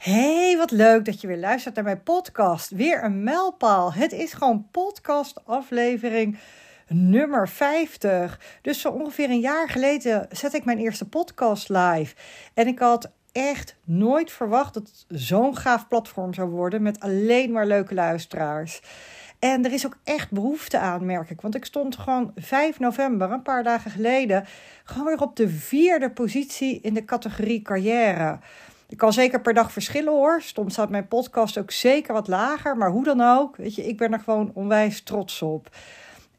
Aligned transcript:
Hey, 0.00 0.56
wat 0.56 0.70
leuk 0.70 1.04
dat 1.04 1.20
je 1.20 1.26
weer 1.26 1.38
luistert 1.38 1.74
naar 1.74 1.84
mijn 1.84 2.02
podcast. 2.02 2.70
Weer 2.70 3.04
een 3.04 3.22
mijlpaal. 3.22 3.92
Het 3.92 4.12
is 4.12 4.32
gewoon 4.32 4.68
podcast 4.70 5.44
aflevering 5.44 6.38
nummer 6.88 7.48
50. 7.48 8.40
Dus 8.62 8.80
zo 8.80 8.88
ongeveer 8.88 9.30
een 9.30 9.40
jaar 9.40 9.68
geleden 9.68 10.26
zette 10.30 10.56
ik 10.56 10.64
mijn 10.64 10.78
eerste 10.78 11.08
podcast 11.08 11.68
live. 11.68 12.14
En 12.54 12.66
ik 12.66 12.78
had 12.78 13.10
echt 13.32 13.76
nooit 13.84 14.32
verwacht 14.32 14.74
dat 14.74 14.82
het 14.82 15.20
zo'n 15.20 15.56
gaaf 15.56 15.88
platform 15.88 16.34
zou 16.34 16.48
worden 16.48 16.82
met 16.82 17.00
alleen 17.00 17.52
maar 17.52 17.66
leuke 17.66 17.94
luisteraars. 17.94 18.82
En 19.38 19.64
er 19.64 19.72
is 19.72 19.86
ook 19.86 19.98
echt 20.04 20.30
behoefte 20.30 20.78
aan, 20.78 21.06
merk 21.06 21.30
ik. 21.30 21.40
Want 21.40 21.54
ik 21.54 21.64
stond 21.64 21.96
gewoon 21.96 22.32
5 22.36 22.78
november, 22.78 23.30
een 23.30 23.42
paar 23.42 23.62
dagen 23.62 23.90
geleden, 23.90 24.44
gewoon 24.84 25.06
weer 25.06 25.20
op 25.20 25.36
de 25.36 25.48
vierde 25.48 26.10
positie 26.10 26.80
in 26.80 26.94
de 26.94 27.04
categorie 27.04 27.62
carrière. 27.62 28.38
Ik 28.90 28.96
kan 28.96 29.12
zeker 29.12 29.40
per 29.40 29.54
dag 29.54 29.72
verschillen 29.72 30.12
hoor. 30.12 30.42
Soms 30.42 30.72
staat 30.72 30.90
mijn 30.90 31.08
podcast 31.08 31.58
ook 31.58 31.70
zeker 31.70 32.12
wat 32.12 32.28
lager. 32.28 32.76
Maar 32.76 32.90
hoe 32.90 33.04
dan 33.04 33.20
ook, 33.20 33.56
weet 33.56 33.74
je, 33.74 33.86
ik 33.86 33.96
ben 33.96 34.12
er 34.12 34.20
gewoon 34.20 34.50
onwijs 34.54 35.02
trots 35.02 35.42
op. 35.42 35.68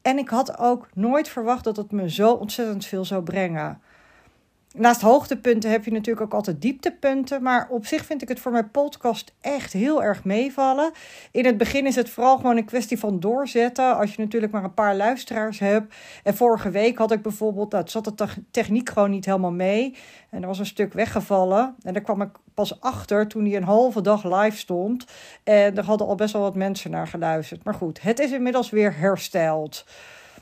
En 0.02 0.18
ik 0.18 0.30
had 0.30 0.58
ook 0.60 0.88
nooit 0.94 1.30
verwacht 1.30 1.64
dat 1.64 1.78
het 1.78 1.92
me 1.92 2.10
zo 2.10 2.32
ontzettend 2.32 2.86
veel 2.86 3.06
zou 3.06 3.24
brengen. 3.24 3.82
Naast 4.74 5.02
hoogtepunten 5.02 5.72
heb 5.72 5.86
je 5.86 5.92
natuurlijk 5.92 6.26
ook 6.26 6.34
altijd 6.34 6.62
dieptepunten. 6.62 7.44
Maar 7.44 7.68
op 7.70 7.86
zich 7.86 8.06
vind 8.06 8.22
ik 8.22 8.28
het 8.28 8.40
voor 8.40 8.52
mijn 8.52 8.72
podcast 8.72 9.34
echt 9.42 9.74
heel 9.74 10.04
erg 10.04 10.24
meevallen. 10.24 10.92
In 11.32 11.46
het 11.46 11.58
begin 11.58 11.86
is 11.86 11.96
het 11.96 12.10
vooral 12.10 12.38
gewoon 12.38 12.58
een 12.58 12.66
kwestie 12.66 13.00
van 13.00 13.20
doorzetten. 13.20 13.98
Als 13.98 14.16
je 14.16 14.22
natuurlijk 14.22 14.52
maar 14.52 14.64
een 14.64 14.74
paar 14.74 14.96
luisteraars 14.96 15.60
hebt. 15.60 15.96
En 16.24 16.36
vorige 16.36 16.70
week 16.70 16.98
had 16.98 17.12
ik 17.12 17.22
bijvoorbeeld, 17.22 17.72
nou, 17.72 17.88
zat 17.88 18.18
de 18.18 18.28
techniek 18.52 18.90
gewoon 18.90 19.10
niet 19.10 19.26
helemaal 19.26 19.52
mee. 19.52 19.96
En 20.30 20.42
er 20.42 20.48
was 20.48 20.60
een 20.60 20.66
stuk 20.66 20.94
weggevallen. 20.94 21.76
En 21.82 21.94
daar 21.94 22.04
kwam 22.04 22.22
ik 22.22 22.32
pas 22.54 22.82
achter 22.82 23.28
toen 23.28 23.46
hij 23.46 23.56
een 23.56 23.64
halve 23.64 24.02
dag 24.02 24.24
live 24.24 24.58
stond. 24.58 25.06
En 25.44 25.78
er 25.78 25.86
hadden 25.86 26.08
al 26.08 26.16
best 26.16 26.34
wel 26.34 26.42
wat 26.42 26.56
mensen 26.56 26.92
naar 26.92 27.08
geluisterd. 27.08 27.64
Maar 27.64 27.74
goed, 27.74 28.02
het 28.02 28.20
is 28.20 28.32
inmiddels 28.32 28.70
weer 28.70 28.98
hersteld. 28.98 29.86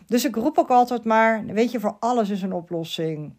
Dus 0.08 0.26
ik 0.26 0.36
roep 0.36 0.58
ook 0.58 0.70
altijd 0.70 1.04
maar, 1.04 1.46
weet 1.46 1.72
je, 1.72 1.80
voor 1.80 1.98
alles 2.00 2.30
is 2.30 2.42
een 2.42 2.54
oplossing. 2.54 3.34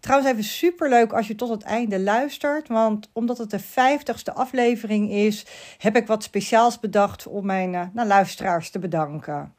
Trouwens, 0.00 0.30
even 0.30 0.44
superleuk 0.44 1.12
als 1.12 1.26
je 1.26 1.34
tot 1.34 1.48
het 1.48 1.62
einde 1.62 2.00
luistert. 2.00 2.68
Want 2.68 3.08
omdat 3.12 3.38
het 3.38 3.50
de 3.50 3.58
vijftigste 3.58 4.32
aflevering 4.32 5.10
is, 5.10 5.46
heb 5.78 5.96
ik 5.96 6.06
wat 6.06 6.22
speciaals 6.22 6.80
bedacht 6.80 7.26
om 7.26 7.46
mijn 7.46 7.72
uh, 7.72 7.82
nou, 7.92 8.08
luisteraars 8.08 8.70
te 8.70 8.78
bedanken. 8.78 9.52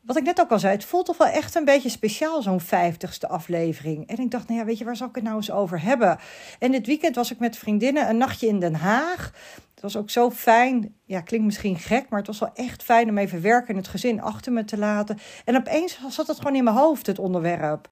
Wat 0.00 0.16
ik 0.16 0.24
net 0.24 0.40
ook 0.40 0.50
al 0.50 0.58
zei, 0.58 0.72
het 0.74 0.84
voelt 0.84 1.06
toch 1.06 1.16
wel 1.16 1.28
echt 1.28 1.54
een 1.54 1.64
beetje 1.64 1.88
speciaal, 1.88 2.42
zo'n 2.42 2.60
vijftigste 2.60 3.28
aflevering. 3.28 4.08
En 4.08 4.18
ik 4.18 4.30
dacht, 4.30 4.48
nou 4.48 4.60
ja, 4.60 4.66
weet 4.66 4.78
je, 4.78 4.84
waar 4.84 4.96
zal 4.96 5.08
ik 5.08 5.14
het 5.14 5.24
nou 5.24 5.36
eens 5.36 5.50
over 5.50 5.82
hebben? 5.82 6.18
En 6.58 6.72
dit 6.72 6.86
weekend 6.86 7.14
was 7.14 7.30
ik 7.30 7.38
met 7.38 7.58
vriendinnen 7.58 8.08
een 8.08 8.16
nachtje 8.16 8.46
in 8.46 8.60
Den 8.60 8.74
Haag. 8.74 9.32
Het 9.74 9.82
was 9.82 9.96
ook 9.96 10.10
zo 10.10 10.30
fijn. 10.30 10.94
Ja, 11.04 11.20
klinkt 11.20 11.46
misschien 11.46 11.78
gek, 11.78 12.08
maar 12.08 12.18
het 12.18 12.28
was 12.28 12.38
wel 12.38 12.50
echt 12.54 12.82
fijn 12.82 13.08
om 13.08 13.18
even 13.18 13.42
werken 13.42 13.68
en 13.68 13.76
het 13.76 13.88
gezin 13.88 14.20
achter 14.20 14.52
me 14.52 14.64
te 14.64 14.78
laten. 14.78 15.18
En 15.44 15.56
opeens 15.56 15.98
zat 16.08 16.26
het 16.26 16.36
gewoon 16.38 16.56
in 16.56 16.64
mijn 16.64 16.76
hoofd, 16.76 17.06
het 17.06 17.18
onderwerp. 17.18 17.90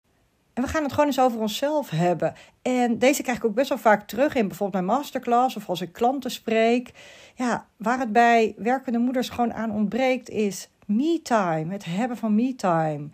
En 0.61 0.67
we 0.67 0.73
gaan 0.73 0.83
het 0.83 0.93
gewoon 0.93 1.07
eens 1.07 1.21
over 1.21 1.41
onszelf 1.41 1.91
hebben. 1.91 2.35
En 2.63 2.99
deze 2.99 3.23
krijg 3.23 3.39
ik 3.39 3.45
ook 3.45 3.55
best 3.55 3.69
wel 3.69 3.79
vaak 3.79 4.09
terug 4.09 4.35
in 4.35 4.49
bijvoorbeeld 4.49 4.85
mijn 4.85 4.99
masterclass 4.99 5.57
of 5.57 5.69
als 5.69 5.81
ik 5.81 5.93
klanten 5.93 6.31
spreek. 6.31 6.93
Ja, 7.35 7.67
waar 7.77 7.99
het 7.99 8.13
bij 8.13 8.55
werkende 8.57 8.99
moeders 8.99 9.29
gewoon 9.29 9.55
aan 9.55 9.71
ontbreekt 9.71 10.29
is 10.29 10.69
me-time, 10.87 11.73
het 11.73 11.85
hebben 11.85 12.17
van 12.17 12.35
me-time. 12.35 13.09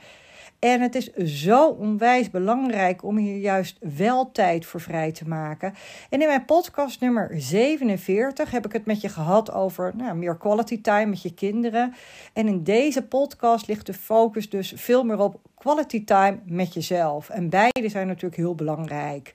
En 0.58 0.80
het 0.80 0.94
is 0.94 1.12
zo 1.14 1.68
onwijs 1.68 2.30
belangrijk 2.30 3.04
om 3.04 3.16
hier 3.16 3.36
juist 3.36 3.78
wel 3.96 4.32
tijd 4.32 4.66
voor 4.66 4.80
vrij 4.80 5.12
te 5.12 5.28
maken. 5.28 5.74
En 6.10 6.20
in 6.20 6.28
mijn 6.28 6.44
podcast 6.44 7.00
nummer 7.00 7.30
47 7.32 8.50
heb 8.50 8.66
ik 8.66 8.72
het 8.72 8.86
met 8.86 9.00
je 9.00 9.08
gehad 9.08 9.52
over 9.52 9.92
nou, 9.96 10.16
meer 10.16 10.36
quality 10.36 10.80
time 10.80 11.06
met 11.06 11.22
je 11.22 11.34
kinderen. 11.34 11.94
En 12.32 12.48
in 12.48 12.64
deze 12.64 13.02
podcast 13.02 13.66
ligt 13.66 13.86
de 13.86 13.94
focus 13.94 14.50
dus 14.50 14.72
veel 14.76 15.04
meer 15.04 15.18
op 15.18 15.40
quality 15.66 16.04
time 16.04 16.38
met 16.44 16.74
jezelf. 16.74 17.28
En 17.28 17.48
beide 17.48 17.88
zijn 17.88 18.06
natuurlijk 18.06 18.36
heel 18.36 18.54
belangrijk. 18.54 19.34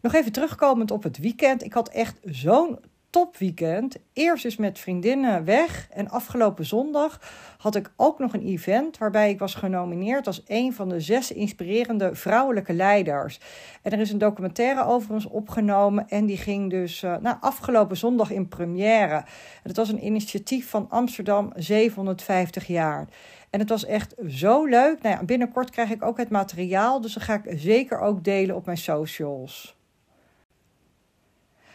Nog 0.00 0.14
even 0.14 0.32
terugkomend 0.32 0.90
op 0.90 1.02
het 1.02 1.18
weekend. 1.18 1.64
Ik 1.64 1.72
had 1.72 1.88
echt 1.88 2.18
zo'n 2.24 2.78
topweekend. 3.12 3.96
Eerst 4.12 4.42
dus 4.42 4.56
met 4.56 4.78
vriendinnen 4.78 5.44
weg. 5.44 5.88
En 5.90 6.08
afgelopen 6.08 6.64
zondag 6.64 7.20
had 7.58 7.74
ik 7.74 7.92
ook 7.96 8.18
nog 8.18 8.32
een 8.32 8.46
event 8.46 8.98
waarbij 8.98 9.30
ik 9.30 9.38
was 9.38 9.54
genomineerd 9.54 10.26
als 10.26 10.42
een 10.46 10.72
van 10.72 10.88
de 10.88 11.00
zes 11.00 11.32
inspirerende 11.32 12.14
vrouwelijke 12.14 12.72
leiders. 12.72 13.40
En 13.82 13.92
er 13.92 14.00
is 14.00 14.12
een 14.12 14.18
documentaire 14.18 14.84
over 14.84 15.12
ons 15.14 15.26
opgenomen 15.26 16.08
en 16.08 16.26
die 16.26 16.36
ging 16.36 16.70
dus 16.70 17.02
uh, 17.02 17.16
nou, 17.20 17.36
afgelopen 17.40 17.96
zondag 17.96 18.30
in 18.30 18.48
première. 18.48 19.16
En 19.16 19.24
het 19.62 19.76
was 19.76 19.88
een 19.88 20.04
initiatief 20.04 20.70
van 20.70 20.86
Amsterdam 20.90 21.52
750 21.56 22.66
jaar. 22.66 23.08
En 23.50 23.60
het 23.60 23.68
was 23.68 23.84
echt 23.84 24.14
zo 24.28 24.64
leuk. 24.64 25.02
Nou 25.02 25.24
binnenkort 25.24 25.70
krijg 25.70 25.90
ik 25.90 26.02
ook 26.02 26.16
het 26.16 26.30
materiaal, 26.30 27.00
dus 27.00 27.14
dat 27.14 27.22
ga 27.22 27.42
ik 27.44 27.58
zeker 27.58 28.00
ook 28.00 28.24
delen 28.24 28.56
op 28.56 28.64
mijn 28.64 28.78
socials. 28.78 29.80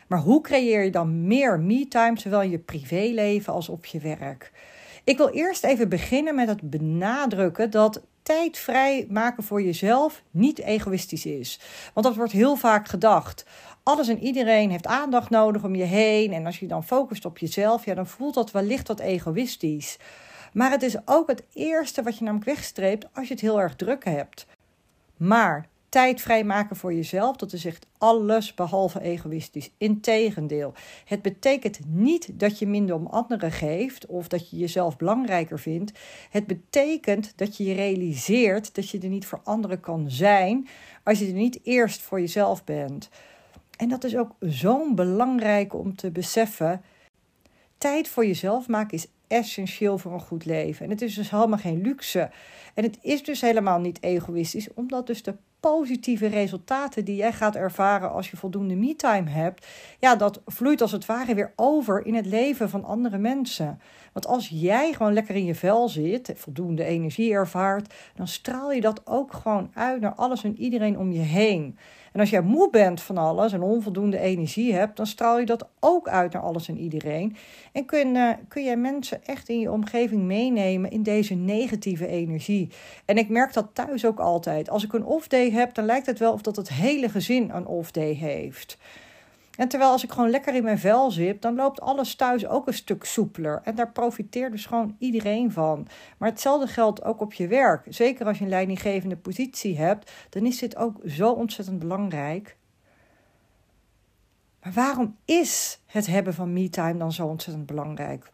Maar 0.07 0.19
hoe 0.19 0.41
creëer 0.41 0.83
je 0.83 0.91
dan 0.91 1.27
meer 1.27 1.59
me-time, 1.59 2.19
zowel 2.19 2.41
in 2.41 2.49
je 2.49 2.59
privéleven 2.59 3.53
als 3.53 3.69
op 3.69 3.85
je 3.85 3.99
werk? 3.99 4.51
Ik 5.03 5.17
wil 5.17 5.29
eerst 5.29 5.63
even 5.63 5.89
beginnen 5.89 6.35
met 6.35 6.47
het 6.47 6.69
benadrukken 6.69 7.69
dat 7.69 8.01
tijd 8.23 8.57
vrij 8.57 9.05
maken 9.09 9.43
voor 9.43 9.61
jezelf 9.61 10.23
niet 10.31 10.59
egoïstisch 10.59 11.25
is. 11.25 11.59
Want 11.93 12.05
dat 12.05 12.15
wordt 12.15 12.31
heel 12.31 12.55
vaak 12.55 12.87
gedacht. 12.87 13.45
Alles 13.83 14.07
en 14.07 14.23
iedereen 14.23 14.71
heeft 14.71 14.87
aandacht 14.87 15.29
nodig 15.29 15.63
om 15.63 15.75
je 15.75 15.83
heen. 15.83 16.33
En 16.33 16.45
als 16.45 16.59
je 16.59 16.67
dan 16.67 16.83
focust 16.83 17.25
op 17.25 17.37
jezelf, 17.37 17.85
ja, 17.85 17.93
dan 17.93 18.07
voelt 18.07 18.33
dat 18.33 18.51
wellicht 18.51 18.87
wat 18.87 18.99
egoïstisch. 18.99 19.97
Maar 20.53 20.71
het 20.71 20.83
is 20.83 20.95
ook 21.05 21.27
het 21.27 21.43
eerste 21.53 22.03
wat 22.03 22.17
je 22.17 22.23
namelijk 22.23 22.49
wegstreept 22.49 23.07
als 23.13 23.27
je 23.27 23.33
het 23.33 23.41
heel 23.41 23.59
erg 23.59 23.75
druk 23.75 24.05
hebt. 24.05 24.45
Maar 25.17 25.67
tijd 25.89 26.21
vrijmaken 26.21 26.75
voor 26.75 26.93
jezelf, 26.93 27.35
dat 27.35 27.53
is 27.53 27.65
echt 27.65 27.85
alles 27.97 28.53
behalve 28.53 29.01
egoïstisch. 29.01 29.69
Integendeel, 29.77 30.73
het 31.05 31.21
betekent 31.21 31.79
niet 31.85 32.39
dat 32.39 32.59
je 32.59 32.67
minder 32.67 32.95
om 32.95 33.07
anderen 33.07 33.51
geeft 33.51 34.05
of 34.05 34.27
dat 34.27 34.49
je 34.49 34.57
jezelf 34.57 34.97
belangrijker 34.97 35.59
vindt. 35.59 35.99
Het 36.29 36.47
betekent 36.47 37.33
dat 37.35 37.57
je 37.57 37.63
je 37.63 37.73
realiseert 37.73 38.75
dat 38.75 38.89
je 38.89 38.99
er 38.99 39.09
niet 39.09 39.25
voor 39.25 39.41
anderen 39.43 39.79
kan 39.79 40.11
zijn 40.11 40.67
als 41.03 41.19
je 41.19 41.27
er 41.27 41.33
niet 41.33 41.59
eerst 41.63 42.01
voor 42.01 42.19
jezelf 42.19 42.63
bent. 42.63 43.09
En 43.77 43.89
dat 43.89 44.03
is 44.03 44.17
ook 44.17 44.31
zo'n 44.39 44.95
belangrijk 44.95 45.73
om 45.73 45.95
te 45.95 46.11
beseffen. 46.11 46.81
Tijd 47.77 48.07
voor 48.07 48.25
jezelf 48.25 48.67
maken 48.67 48.97
is 48.97 49.07
essentieel 49.27 49.97
voor 49.97 50.13
een 50.13 50.19
goed 50.19 50.45
leven. 50.45 50.85
En 50.85 50.91
het 50.91 51.01
is 51.01 51.15
dus 51.15 51.29
helemaal 51.29 51.57
geen 51.57 51.81
luxe. 51.81 52.29
En 52.73 52.83
het 52.83 52.97
is 53.01 53.23
dus 53.23 53.41
helemaal 53.41 53.79
niet 53.79 54.03
egoïstisch, 54.03 54.73
omdat 54.73 55.07
dus 55.07 55.23
de 55.23 55.35
positieve 55.59 56.27
resultaten 56.27 57.05
die 57.05 57.15
jij 57.15 57.33
gaat 57.33 57.55
ervaren 57.55 58.11
als 58.11 58.29
je 58.29 58.37
voldoende 58.37 58.75
me-time 58.75 59.29
hebt, 59.29 59.67
ja, 59.99 60.15
dat 60.15 60.41
vloeit 60.45 60.81
als 60.81 60.91
het 60.91 61.05
ware 61.05 61.35
weer 61.35 61.53
over 61.55 62.05
in 62.05 62.15
het 62.15 62.25
leven 62.25 62.69
van 62.69 62.83
andere 62.83 63.17
mensen. 63.17 63.79
Want 64.13 64.27
als 64.27 64.49
jij 64.49 64.93
gewoon 64.93 65.13
lekker 65.13 65.35
in 65.35 65.45
je 65.45 65.55
vel 65.55 65.89
zit, 65.89 66.33
voldoende 66.35 66.83
energie 66.83 67.33
ervaart, 67.33 67.93
dan 68.15 68.27
straal 68.27 68.71
je 68.71 68.81
dat 68.81 69.01
ook 69.05 69.33
gewoon 69.33 69.71
uit 69.73 70.01
naar 70.01 70.15
alles 70.15 70.43
en 70.43 70.59
iedereen 70.59 70.97
om 70.97 71.11
je 71.11 71.19
heen. 71.19 71.77
En 72.17 72.23
als 72.23 72.31
jij 72.31 72.41
moe 72.41 72.69
bent 72.69 73.01
van 73.01 73.17
alles 73.17 73.53
en 73.53 73.61
onvoldoende 73.61 74.19
energie 74.19 74.73
hebt, 74.73 74.97
dan 74.97 75.07
straal 75.07 75.39
je 75.39 75.45
dat 75.45 75.67
ook 75.79 76.07
uit 76.07 76.33
naar 76.33 76.41
alles 76.41 76.67
en 76.67 76.77
iedereen. 76.77 77.35
En 77.71 77.85
kun, 77.85 78.15
uh, 78.15 78.31
kun 78.47 78.63
jij 78.63 78.77
mensen 78.77 79.25
echt 79.25 79.49
in 79.49 79.59
je 79.59 79.71
omgeving 79.71 80.21
meenemen 80.21 80.91
in 80.91 81.03
deze 81.03 81.33
negatieve 81.33 82.07
energie. 82.07 82.69
En 83.05 83.17
ik 83.17 83.29
merk 83.29 83.53
dat 83.53 83.69
thuis 83.73 84.05
ook 84.05 84.19
altijd. 84.19 84.69
Als 84.69 84.83
ik 84.83 84.93
een 84.93 85.05
off-day 85.05 85.51
heb, 85.51 85.73
dan 85.73 85.85
lijkt 85.85 86.05
het 86.05 86.19
wel 86.19 86.33
of 86.33 86.41
dat 86.41 86.55
het 86.55 86.69
hele 86.69 87.09
gezin 87.09 87.49
een 87.49 87.67
off-day 87.67 88.13
heeft. 88.13 88.77
En 89.57 89.67
terwijl 89.67 89.91
als 89.91 90.03
ik 90.03 90.11
gewoon 90.11 90.29
lekker 90.29 90.55
in 90.55 90.63
mijn 90.63 90.79
vel 90.79 91.11
zit, 91.11 91.41
dan 91.41 91.55
loopt 91.55 91.81
alles 91.81 92.15
thuis 92.15 92.47
ook 92.47 92.67
een 92.67 92.73
stuk 92.73 93.03
soepeler. 93.03 93.61
En 93.63 93.75
daar 93.75 93.91
profiteert 93.91 94.51
dus 94.51 94.65
gewoon 94.65 94.95
iedereen 94.99 95.51
van. 95.51 95.87
Maar 96.17 96.29
hetzelfde 96.29 96.67
geldt 96.67 97.03
ook 97.03 97.21
op 97.21 97.33
je 97.33 97.47
werk. 97.47 97.85
Zeker 97.89 98.25
als 98.25 98.37
je 98.37 98.43
een 98.43 98.49
leidinggevende 98.49 99.17
positie 99.17 99.77
hebt, 99.77 100.11
dan 100.29 100.45
is 100.45 100.59
dit 100.59 100.75
ook 100.75 101.01
zo 101.05 101.31
ontzettend 101.31 101.79
belangrijk. 101.79 102.57
Maar 104.63 104.73
waarom 104.73 105.15
is 105.25 105.79
het 105.85 106.07
hebben 106.07 106.33
van 106.33 106.53
me-time 106.53 106.97
dan 106.97 107.11
zo 107.11 107.27
ontzettend 107.27 107.65
belangrijk? 107.65 108.31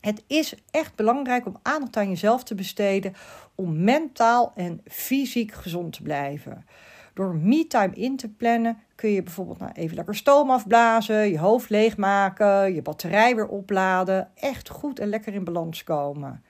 Het 0.00 0.22
is 0.26 0.54
echt 0.70 0.94
belangrijk 0.94 1.46
om 1.46 1.56
aandacht 1.62 1.96
aan 1.96 2.08
jezelf 2.08 2.44
te 2.44 2.54
besteden 2.54 3.14
om 3.54 3.84
mentaal 3.84 4.52
en 4.54 4.80
fysiek 4.86 5.52
gezond 5.52 5.92
te 5.92 6.02
blijven. 6.02 6.66
Door 7.14 7.34
me-time 7.34 7.94
in 7.94 8.16
te 8.16 8.28
plannen 8.28 8.78
kun 8.94 9.10
je 9.10 9.22
bijvoorbeeld 9.22 9.58
nou 9.58 9.72
even 9.72 9.96
lekker 9.96 10.14
stoom 10.14 10.50
afblazen, 10.50 11.30
je 11.30 11.38
hoofd 11.38 11.70
leegmaken, 11.70 12.74
je 12.74 12.82
batterij 12.82 13.34
weer 13.34 13.48
opladen. 13.48 14.30
Echt 14.34 14.68
goed 14.68 14.98
en 14.98 15.08
lekker 15.08 15.34
in 15.34 15.44
balans 15.44 15.84
komen. 15.84 16.42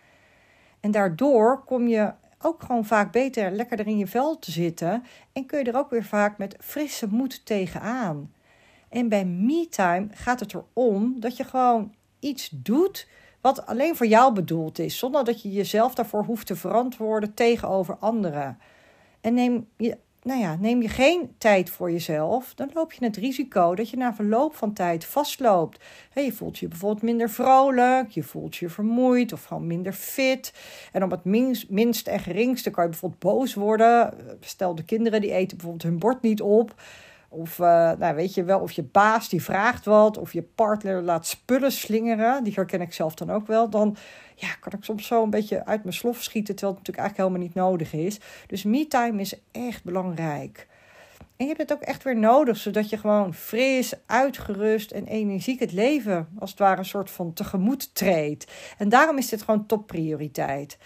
En 0.80 0.90
daardoor 0.90 1.64
kom 1.64 1.88
je 1.88 2.12
ook 2.38 2.62
gewoon 2.62 2.84
vaak 2.84 3.12
beter 3.12 3.50
lekkerder 3.50 3.86
in 3.86 3.98
je 3.98 4.06
vel 4.06 4.38
te 4.38 4.50
zitten 4.50 5.04
en 5.32 5.46
kun 5.46 5.58
je 5.58 5.64
er 5.64 5.78
ook 5.78 5.90
weer 5.90 6.04
vaak 6.04 6.38
met 6.38 6.56
frisse 6.60 7.06
moed 7.10 7.46
tegenaan. 7.46 8.32
En 8.88 9.08
bij 9.08 9.24
me-time 9.24 10.06
gaat 10.10 10.40
het 10.40 10.54
erom 10.54 11.20
dat 11.20 11.36
je 11.36 11.44
gewoon 11.44 11.94
iets 12.18 12.48
doet 12.52 13.08
wat 13.40 13.66
alleen 13.66 13.96
voor 13.96 14.06
jou 14.06 14.34
bedoeld 14.34 14.78
is, 14.78 14.98
zonder 14.98 15.24
dat 15.24 15.42
je 15.42 15.52
jezelf 15.52 15.94
daarvoor 15.94 16.24
hoeft 16.24 16.46
te 16.46 16.56
verantwoorden 16.56 17.34
tegenover 17.34 17.96
anderen. 17.96 18.58
En 19.20 19.34
neem 19.34 19.68
je, 19.76 19.98
nou 20.22 20.40
ja, 20.40 20.56
neem 20.60 20.82
je 20.82 20.88
geen 20.88 21.34
tijd 21.38 21.70
voor 21.70 21.90
jezelf, 21.90 22.54
dan 22.54 22.70
loop 22.74 22.92
je 22.92 23.04
het 23.04 23.16
risico 23.16 23.74
dat 23.74 23.90
je 23.90 23.96
na 23.96 24.14
verloop 24.14 24.54
van 24.54 24.72
tijd 24.72 25.04
vastloopt. 25.04 25.84
je 26.14 26.32
voelt 26.32 26.58
je 26.58 26.68
bijvoorbeeld 26.68 27.02
minder 27.02 27.30
vrolijk, 27.30 28.10
je 28.10 28.22
voelt 28.22 28.56
je 28.56 28.68
vermoeid 28.68 29.32
of 29.32 29.44
gewoon 29.44 29.66
minder 29.66 29.92
fit. 29.92 30.54
En 30.92 31.02
om 31.04 31.10
het 31.10 31.24
minst, 31.24 31.70
minst 31.70 32.06
en 32.06 32.20
geringste 32.20 32.70
kan 32.70 32.84
je 32.84 32.90
bijvoorbeeld 32.90 33.20
boos 33.20 33.54
worden. 33.54 34.14
Stel 34.40 34.74
de 34.74 34.84
kinderen 34.84 35.20
die 35.20 35.32
eten 35.32 35.56
bijvoorbeeld 35.56 35.90
hun 35.90 35.98
bord 35.98 36.22
niet 36.22 36.40
op. 36.40 36.74
Of 37.32 37.58
uh, 37.58 37.66
nou, 37.98 38.14
weet 38.14 38.34
je 38.34 38.44
wel, 38.44 38.60
of 38.60 38.72
je 38.72 38.82
baas 38.82 39.28
die 39.28 39.42
vraagt 39.42 39.84
wat, 39.84 40.18
of 40.18 40.32
je 40.32 40.42
partner 40.42 41.02
laat 41.02 41.26
spullen 41.26 41.72
slingeren, 41.72 42.44
die 42.44 42.52
herken 42.54 42.80
ik 42.80 42.92
zelf 42.92 43.14
dan 43.14 43.30
ook 43.30 43.46
wel. 43.46 43.70
Dan 43.70 43.96
ja, 44.34 44.48
kan 44.60 44.72
ik 44.72 44.84
soms 44.84 45.06
zo 45.06 45.22
een 45.22 45.30
beetje 45.30 45.64
uit 45.64 45.82
mijn 45.82 45.94
slof 45.94 46.22
schieten, 46.22 46.54
terwijl 46.54 46.78
het 46.78 46.86
natuurlijk 46.86 46.98
eigenlijk 46.98 47.16
helemaal 47.16 47.48
niet 47.48 47.54
nodig 47.54 47.92
is. 47.92 48.20
Dus 48.46 48.62
me-time 48.62 49.20
is 49.20 49.40
echt 49.50 49.84
belangrijk. 49.84 50.66
En 51.36 51.48
je 51.48 51.54
hebt 51.54 51.70
het 51.70 51.72
ook 51.72 51.86
echt 51.86 52.02
weer 52.02 52.16
nodig, 52.16 52.56
zodat 52.56 52.88
je 52.90 52.96
gewoon 52.96 53.34
fris, 53.34 53.94
uitgerust 54.06 54.90
en 54.90 55.06
energiek 55.06 55.60
het 55.60 55.72
leven 55.72 56.28
als 56.38 56.50
het 56.50 56.58
ware 56.58 56.78
een 56.78 56.84
soort 56.84 57.10
van 57.10 57.32
tegemoet 57.32 57.94
treedt. 57.94 58.52
En 58.78 58.88
daarom 58.88 59.18
is 59.18 59.28
dit 59.28 59.42
gewoon 59.42 59.66
topprioriteit. 59.66 60.78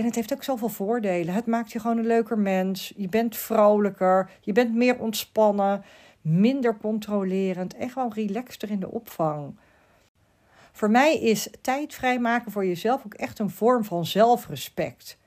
En 0.00 0.06
het 0.06 0.14
heeft 0.14 0.32
ook 0.32 0.44
zoveel 0.44 0.68
voordelen. 0.68 1.34
Het 1.34 1.46
maakt 1.46 1.72
je 1.72 1.80
gewoon 1.80 1.98
een 1.98 2.06
leuker 2.06 2.38
mens. 2.38 2.92
Je 2.96 3.08
bent 3.08 3.36
vrolijker. 3.36 4.30
Je 4.40 4.52
bent 4.52 4.74
meer 4.74 4.98
ontspannen. 4.98 5.84
Minder 6.20 6.76
controlerend. 6.76 7.74
En 7.74 7.90
gewoon 7.90 8.12
relaxter 8.12 8.70
in 8.70 8.80
de 8.80 8.90
opvang. 8.90 9.58
Voor 10.72 10.90
mij 10.90 11.18
is 11.18 11.48
tijd 11.60 11.94
vrijmaken 11.94 12.52
voor 12.52 12.66
jezelf 12.66 13.04
ook 13.06 13.14
echt 13.14 13.38
een 13.38 13.50
vorm 13.50 13.84
van 13.84 14.06
zelfrespect. 14.06 15.18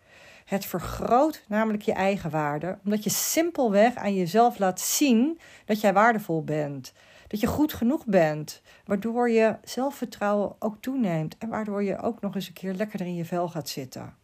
Het 0.46 0.66
vergroot 0.66 1.44
namelijk 1.48 1.84
je 1.84 1.94
eigen 1.94 2.30
waarde, 2.30 2.78
omdat 2.84 3.04
je 3.04 3.10
simpelweg 3.10 3.96
aan 3.96 4.16
jezelf 4.16 4.60
laat 4.60 4.80
zien 4.80 5.40
dat 5.66 5.81
jij 5.81 5.94
waardevol 5.94 6.44
bent. 6.44 6.94
Dat 7.28 7.40
je 7.40 7.48
goed 7.48 7.74
genoeg 7.74 8.06
bent, 8.06 8.62
waardoor 8.86 9.30
je 9.30 9.56
zelfvertrouwen 9.64 10.56
ook 10.60 10.76
toeneemt 10.80 11.38
en 11.38 11.50
waardoor 11.50 11.84
je 11.84 11.98
ook 11.98 12.22
nog 12.22 12.36
eens 12.36 12.48
een 12.48 12.54
keer 12.54 12.74
lekkerder 12.74 13.08
in 13.08 13.16
je 13.16 13.26
vel 13.26 13.50
gaat 13.50 13.69
zitten. 13.69 14.22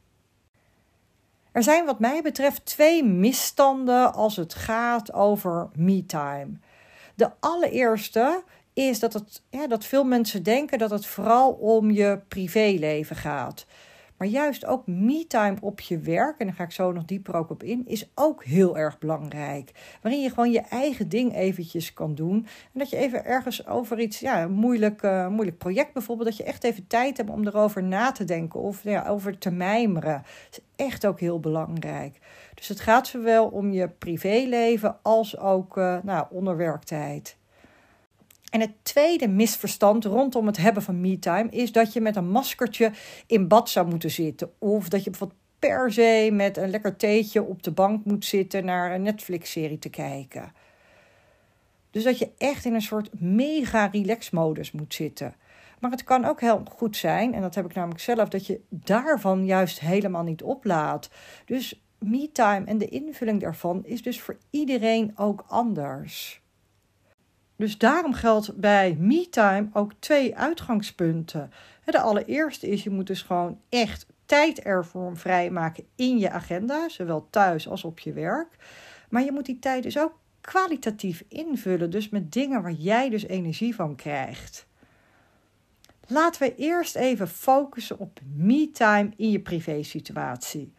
Er 1.51 1.63
zijn 1.63 1.85
wat 1.85 1.99
mij 1.99 2.21
betreft 2.21 2.65
twee 2.65 3.03
misstanden 3.03 4.13
als 4.13 4.35
het 4.35 4.53
gaat 4.53 5.13
over 5.13 5.69
me-time. 5.75 6.49
De 7.15 7.31
allereerste 7.39 8.43
is 8.73 8.99
dat, 8.99 9.13
het, 9.13 9.41
ja, 9.49 9.67
dat 9.67 9.85
veel 9.85 10.03
mensen 10.03 10.43
denken 10.43 10.77
dat 10.77 10.89
het 10.89 11.05
vooral 11.05 11.51
om 11.51 11.91
je 11.91 12.19
privéleven 12.27 13.15
gaat. 13.15 13.65
Maar 14.19 14.27
juist 14.27 14.65
ook 14.65 14.87
me-time 14.87 15.57
op 15.61 15.79
je 15.79 15.99
werk, 15.99 16.39
en 16.39 16.45
daar 16.45 16.55
ga 16.55 16.63
ik 16.63 16.71
zo 16.71 16.91
nog 16.91 17.05
dieper 17.05 17.35
ook 17.35 17.49
op 17.49 17.63
in, 17.63 17.87
is 17.87 18.09
ook 18.15 18.43
heel 18.43 18.77
erg 18.77 18.99
belangrijk. 18.99 19.71
Waarin 20.01 20.21
je 20.21 20.29
gewoon 20.29 20.51
je 20.51 20.61
eigen 20.61 21.09
ding 21.09 21.35
eventjes 21.35 21.93
kan 21.93 22.15
doen. 22.15 22.35
En 22.73 22.79
dat 22.79 22.89
je 22.89 22.97
even 22.97 23.25
ergens 23.25 23.67
over 23.67 23.99
iets, 23.99 24.19
ja, 24.19 24.41
een 24.41 24.51
moeilijk, 24.51 25.01
uh, 25.03 25.27
moeilijk 25.27 25.57
project 25.57 25.93
bijvoorbeeld, 25.93 26.27
dat 26.27 26.37
je 26.37 26.43
echt 26.43 26.63
even 26.63 26.87
tijd 26.87 27.17
hebt 27.17 27.29
om 27.29 27.47
erover 27.47 27.83
na 27.83 28.11
te 28.11 28.23
denken 28.23 28.59
of 28.59 28.83
ja, 28.83 29.07
over 29.07 29.37
te 29.37 29.51
mijmeren. 29.51 30.23
Dat 30.49 30.59
is 30.59 30.85
echt 30.85 31.05
ook 31.05 31.19
heel 31.19 31.39
belangrijk. 31.39 32.19
Dus 32.53 32.67
het 32.67 32.79
gaat 32.79 33.07
zowel 33.07 33.47
om 33.47 33.71
je 33.71 33.87
privéleven 33.87 34.97
als 35.01 35.37
ook 35.37 35.77
uh, 35.77 35.97
nou, 36.03 36.25
onderwerktijd. 36.29 37.37
En 38.49 38.59
het 38.59 38.71
tweede 38.81 39.27
misverstand 39.27 40.05
rondom 40.05 40.45
het 40.45 40.57
hebben 40.57 40.83
van 40.83 41.01
me-time 41.01 41.49
is 41.49 41.71
dat 41.71 41.93
je 41.93 42.01
met 42.01 42.15
een 42.15 42.29
maskertje 42.29 42.91
in 43.27 43.47
bad 43.47 43.69
zou 43.69 43.87
moeten 43.87 44.11
zitten. 44.11 44.51
Of 44.57 44.89
dat 44.89 45.03
je 45.03 45.09
bijvoorbeeld 45.09 45.39
per 45.59 45.91
se 45.91 46.29
met 46.31 46.57
een 46.57 46.69
lekker 46.69 46.95
theetje 46.95 47.43
op 47.43 47.63
de 47.63 47.71
bank 47.71 48.05
moet 48.05 48.25
zitten 48.25 48.65
naar 48.65 48.93
een 48.93 49.01
Netflix-serie 49.01 49.79
te 49.79 49.89
kijken. 49.89 50.53
Dus 51.91 52.03
dat 52.03 52.19
je 52.19 52.31
echt 52.37 52.65
in 52.65 52.73
een 52.73 52.81
soort 52.81 53.21
mega 53.21 53.85
relax-modus 53.85 54.71
moet 54.71 54.93
zitten. 54.93 55.35
Maar 55.79 55.91
het 55.91 56.03
kan 56.03 56.25
ook 56.25 56.41
heel 56.41 56.63
goed 56.75 56.97
zijn, 56.97 57.33
en 57.33 57.41
dat 57.41 57.55
heb 57.55 57.65
ik 57.65 57.73
namelijk 57.73 57.99
zelf, 57.99 58.29
dat 58.29 58.45
je 58.45 58.61
daarvan 58.69 59.45
juist 59.45 59.79
helemaal 59.79 60.23
niet 60.23 60.43
oplaat. 60.43 61.09
Dus 61.45 61.81
me-time 61.99 62.65
en 62.65 62.77
de 62.77 62.87
invulling 62.87 63.41
daarvan 63.41 63.85
is 63.85 64.01
dus 64.01 64.21
voor 64.21 64.37
iedereen 64.49 65.11
ook 65.15 65.43
anders. 65.47 66.41
Dus 67.59 67.77
daarom 67.77 68.13
geldt 68.13 68.55
bij 68.55 68.95
MeTime 68.99 69.69
ook 69.73 69.93
twee 69.99 70.35
uitgangspunten. 70.35 71.51
De 71.85 71.99
allereerste 71.99 72.67
is, 72.69 72.83
je 72.83 72.89
moet 72.89 73.07
dus 73.07 73.21
gewoon 73.21 73.59
echt 73.69 74.05
tijd 74.25 74.59
ervoor 74.59 75.17
vrijmaken 75.17 75.83
in 75.95 76.17
je 76.17 76.31
agenda, 76.31 76.89
zowel 76.89 77.27
thuis 77.29 77.67
als 77.67 77.83
op 77.83 77.99
je 77.99 78.13
werk. 78.13 78.55
Maar 79.09 79.23
je 79.23 79.31
moet 79.31 79.45
die 79.45 79.59
tijd 79.59 79.83
dus 79.83 79.99
ook 79.99 80.19
kwalitatief 80.41 81.23
invullen, 81.27 81.89
dus 81.89 82.09
met 82.09 82.31
dingen 82.31 82.61
waar 82.61 82.71
jij 82.71 83.09
dus 83.09 83.27
energie 83.27 83.75
van 83.75 83.95
krijgt. 83.95 84.65
Laten 86.07 86.41
we 86.41 86.55
eerst 86.55 86.95
even 86.95 87.27
focussen 87.27 87.99
op 87.99 88.19
me-time 88.35 89.09
in 89.15 89.31
je 89.31 89.39
privésituatie. 89.39 90.73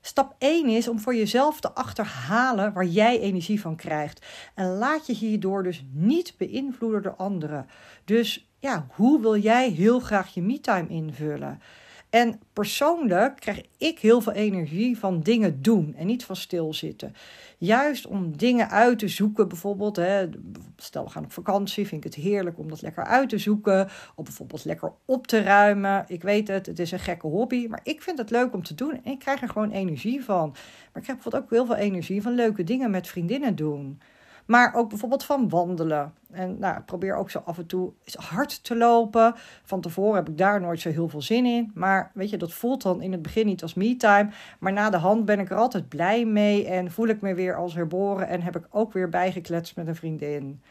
Stap 0.00 0.34
1 0.38 0.68
is 0.68 0.88
om 0.88 0.98
voor 0.98 1.14
jezelf 1.14 1.60
te 1.60 1.72
achterhalen 1.72 2.72
waar 2.72 2.84
jij 2.84 3.20
energie 3.20 3.60
van 3.60 3.76
krijgt. 3.76 4.26
En 4.54 4.66
laat 4.66 5.06
je 5.06 5.12
hierdoor 5.12 5.62
dus 5.62 5.84
niet 5.92 6.34
beïnvloeden 6.36 7.02
door 7.02 7.16
anderen. 7.16 7.66
Dus 8.04 8.50
ja, 8.58 8.86
hoe 8.90 9.20
wil 9.20 9.36
jij 9.36 9.70
heel 9.70 10.00
graag 10.00 10.34
je 10.34 10.42
me-time 10.42 10.88
invullen? 10.88 11.60
En 12.10 12.40
persoonlijk 12.52 13.36
krijg 13.36 13.60
ik 13.76 13.98
heel 13.98 14.20
veel 14.20 14.32
energie 14.32 14.98
van 14.98 15.20
dingen 15.20 15.62
doen 15.62 15.94
en 15.94 16.06
niet 16.06 16.24
van 16.24 16.36
stilzitten. 16.36 17.14
Juist 17.58 18.06
om 18.06 18.36
dingen 18.36 18.70
uit 18.70 18.98
te 18.98 19.08
zoeken, 19.08 19.48
bijvoorbeeld. 19.48 19.96
Hè, 19.96 20.28
stel, 20.76 21.04
we 21.04 21.10
gaan 21.10 21.24
op 21.24 21.32
vakantie, 21.32 21.86
vind 21.86 22.04
ik 22.04 22.12
het 22.14 22.22
heerlijk 22.24 22.58
om 22.58 22.68
dat 22.68 22.82
lekker 22.82 23.04
uit 23.04 23.28
te 23.28 23.38
zoeken. 23.38 23.88
Of 24.14 24.24
bijvoorbeeld 24.24 24.64
lekker 24.64 24.92
op 25.04 25.26
te 25.26 25.42
ruimen. 25.42 26.04
Ik 26.08 26.22
weet 26.22 26.48
het, 26.48 26.66
het 26.66 26.78
is 26.78 26.90
een 26.90 26.98
gekke 26.98 27.26
hobby, 27.26 27.66
maar 27.66 27.80
ik 27.82 28.02
vind 28.02 28.18
het 28.18 28.30
leuk 28.30 28.54
om 28.54 28.62
te 28.62 28.74
doen 28.74 29.00
en 29.04 29.12
ik 29.12 29.18
krijg 29.18 29.42
er 29.42 29.48
gewoon 29.48 29.70
energie 29.70 30.24
van. 30.24 30.48
Maar 30.50 31.02
ik 31.02 31.02
krijg 31.02 31.18
bijvoorbeeld 31.18 31.42
ook 31.42 31.50
heel 31.50 31.66
veel 31.66 31.76
energie 31.76 32.22
van 32.22 32.34
leuke 32.34 32.64
dingen 32.64 32.90
met 32.90 33.06
vriendinnen 33.06 33.56
doen. 33.56 34.00
Maar 34.46 34.74
ook 34.74 34.88
bijvoorbeeld 34.88 35.24
van 35.24 35.48
wandelen. 35.48 36.14
En 36.30 36.58
nou, 36.58 36.80
probeer 36.80 37.14
ook 37.14 37.30
zo 37.30 37.42
af 37.44 37.58
en 37.58 37.66
toe 37.66 37.92
hard 38.16 38.64
te 38.64 38.76
lopen. 38.76 39.34
Van 39.62 39.80
tevoren 39.80 40.14
heb 40.14 40.28
ik 40.28 40.38
daar 40.38 40.60
nooit 40.60 40.80
zo 40.80 40.90
heel 40.90 41.08
veel 41.08 41.22
zin 41.22 41.46
in. 41.46 41.70
Maar 41.74 42.10
weet 42.14 42.30
je, 42.30 42.36
dat 42.36 42.52
voelt 42.52 42.82
dan 42.82 43.02
in 43.02 43.12
het 43.12 43.22
begin 43.22 43.46
niet 43.46 43.62
als 43.62 43.74
me-time. 43.74 44.30
Maar 44.58 44.72
na 44.72 44.90
de 44.90 44.96
hand 44.96 45.24
ben 45.24 45.40
ik 45.40 45.50
er 45.50 45.56
altijd 45.56 45.88
blij 45.88 46.24
mee. 46.24 46.66
En 46.66 46.90
voel 46.90 47.08
ik 47.08 47.20
me 47.20 47.34
weer 47.34 47.56
als 47.56 47.74
herboren. 47.74 48.28
En 48.28 48.42
heb 48.42 48.56
ik 48.56 48.66
ook 48.70 48.92
weer 48.92 49.08
bijgekletst 49.08 49.76
met 49.76 49.86
een 49.86 49.96
vriendin. 49.96 50.62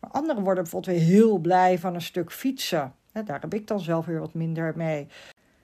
Maar 0.00 0.10
anderen 0.10 0.42
worden 0.42 0.62
bijvoorbeeld 0.62 0.96
weer 0.96 1.06
heel 1.06 1.38
blij 1.38 1.78
van 1.78 1.94
een 1.94 2.02
stuk 2.02 2.32
fietsen. 2.32 2.94
Daar 3.12 3.40
heb 3.40 3.54
ik 3.54 3.66
dan 3.66 3.80
zelf 3.80 4.06
weer 4.06 4.20
wat 4.20 4.34
minder 4.34 4.72
mee. 4.76 5.06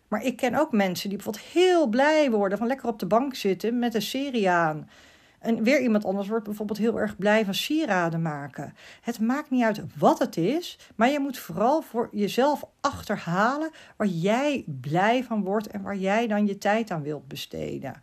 Maar 0.08 0.24
ik 0.24 0.36
ken 0.36 0.54
ook 0.54 0.72
mensen 0.72 1.08
die 1.08 1.18
bijvoorbeeld 1.18 1.52
heel 1.52 1.86
blij 1.86 2.30
worden 2.30 2.58
van 2.58 2.66
lekker 2.66 2.88
op 2.88 2.98
de 2.98 3.06
bank 3.06 3.34
zitten 3.34 3.78
met 3.78 3.94
een 3.94 4.02
serie 4.02 4.50
aan. 4.50 4.88
En 5.38 5.62
weer 5.62 5.80
iemand 5.80 6.04
anders 6.04 6.28
wordt 6.28 6.44
bijvoorbeeld 6.44 6.78
heel 6.78 7.00
erg 7.00 7.16
blij 7.16 7.44
van 7.44 7.54
sieraden 7.54 8.22
maken. 8.22 8.74
Het 9.00 9.20
maakt 9.20 9.50
niet 9.50 9.62
uit 9.62 9.82
wat 9.98 10.18
het 10.18 10.36
is, 10.36 10.78
maar 10.94 11.10
je 11.10 11.20
moet 11.20 11.38
vooral 11.38 11.82
voor 11.82 12.08
jezelf 12.12 12.64
achterhalen 12.80 13.70
waar 13.96 14.06
jij 14.06 14.64
blij 14.80 15.24
van 15.24 15.42
wordt 15.42 15.66
en 15.66 15.82
waar 15.82 15.96
jij 15.96 16.26
dan 16.26 16.46
je 16.46 16.58
tijd 16.58 16.90
aan 16.90 17.02
wilt 17.02 17.28
besteden. 17.28 18.02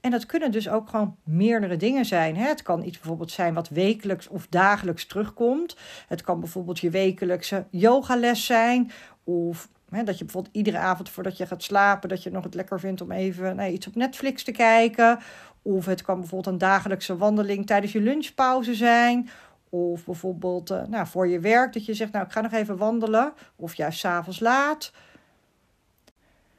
En 0.00 0.10
dat 0.10 0.26
kunnen 0.26 0.52
dus 0.52 0.68
ook 0.68 0.88
gewoon 0.88 1.16
meerdere 1.24 1.76
dingen 1.76 2.04
zijn. 2.04 2.36
Het 2.36 2.62
kan 2.62 2.84
iets 2.84 2.98
bijvoorbeeld 2.98 3.30
zijn 3.30 3.54
wat 3.54 3.68
wekelijks 3.68 4.28
of 4.28 4.46
dagelijks 4.46 5.06
terugkomt. 5.06 5.76
Het 6.08 6.22
kan 6.22 6.40
bijvoorbeeld 6.40 6.78
je 6.78 6.90
wekelijkse 6.90 7.66
yogales 7.70 8.46
zijn. 8.46 8.90
Of 9.24 9.68
dat 9.88 10.18
je 10.18 10.24
bijvoorbeeld 10.24 10.54
iedere 10.54 10.78
avond 10.78 11.08
voordat 11.08 11.36
je 11.36 11.46
gaat 11.46 11.62
slapen, 11.62 12.08
dat 12.08 12.22
je 12.22 12.30
nog 12.30 12.44
het 12.44 12.54
lekker 12.54 12.80
vindt 12.80 13.00
om 13.00 13.10
even 13.10 13.56
nou, 13.56 13.70
iets 13.70 13.86
op 13.86 13.94
Netflix 13.94 14.42
te 14.42 14.52
kijken. 14.52 15.18
Of 15.62 15.86
het 15.86 16.02
kan 16.02 16.18
bijvoorbeeld 16.20 16.54
een 16.54 16.60
dagelijkse 16.60 17.16
wandeling 17.16 17.66
tijdens 17.66 17.92
je 17.92 18.00
lunchpauze 18.00 18.74
zijn. 18.74 19.28
Of 19.68 20.04
bijvoorbeeld 20.04 20.70
uh, 20.70 20.82
nou, 20.86 21.06
voor 21.06 21.28
je 21.28 21.40
werk, 21.40 21.72
dat 21.72 21.84
je 21.84 21.94
zegt, 21.94 22.12
nou 22.12 22.24
ik 22.24 22.32
ga 22.32 22.40
nog 22.40 22.52
even 22.52 22.76
wandelen. 22.76 23.32
Of 23.56 23.74
juist 23.74 23.98
s'avonds 23.98 24.40
laat. 24.40 24.92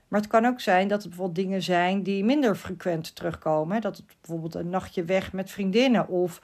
Maar 0.07 0.19
het 0.19 0.29
kan 0.29 0.46
ook 0.46 0.60
zijn 0.60 0.88
dat 0.88 1.00
het 1.00 1.10
bijvoorbeeld 1.10 1.46
dingen 1.46 1.62
zijn 1.62 2.03
die 2.03 2.24
minder 2.24 2.55
frequent 2.55 3.15
terugkomen. 3.15 3.81
Dat 3.81 3.98
het 3.98 4.05
bijvoorbeeld 4.22 4.55
een 4.55 4.69
nachtje 4.69 5.03
weg 5.03 5.34
met 5.34 5.51
vriendinnen. 5.51 6.07
Of 6.07 6.41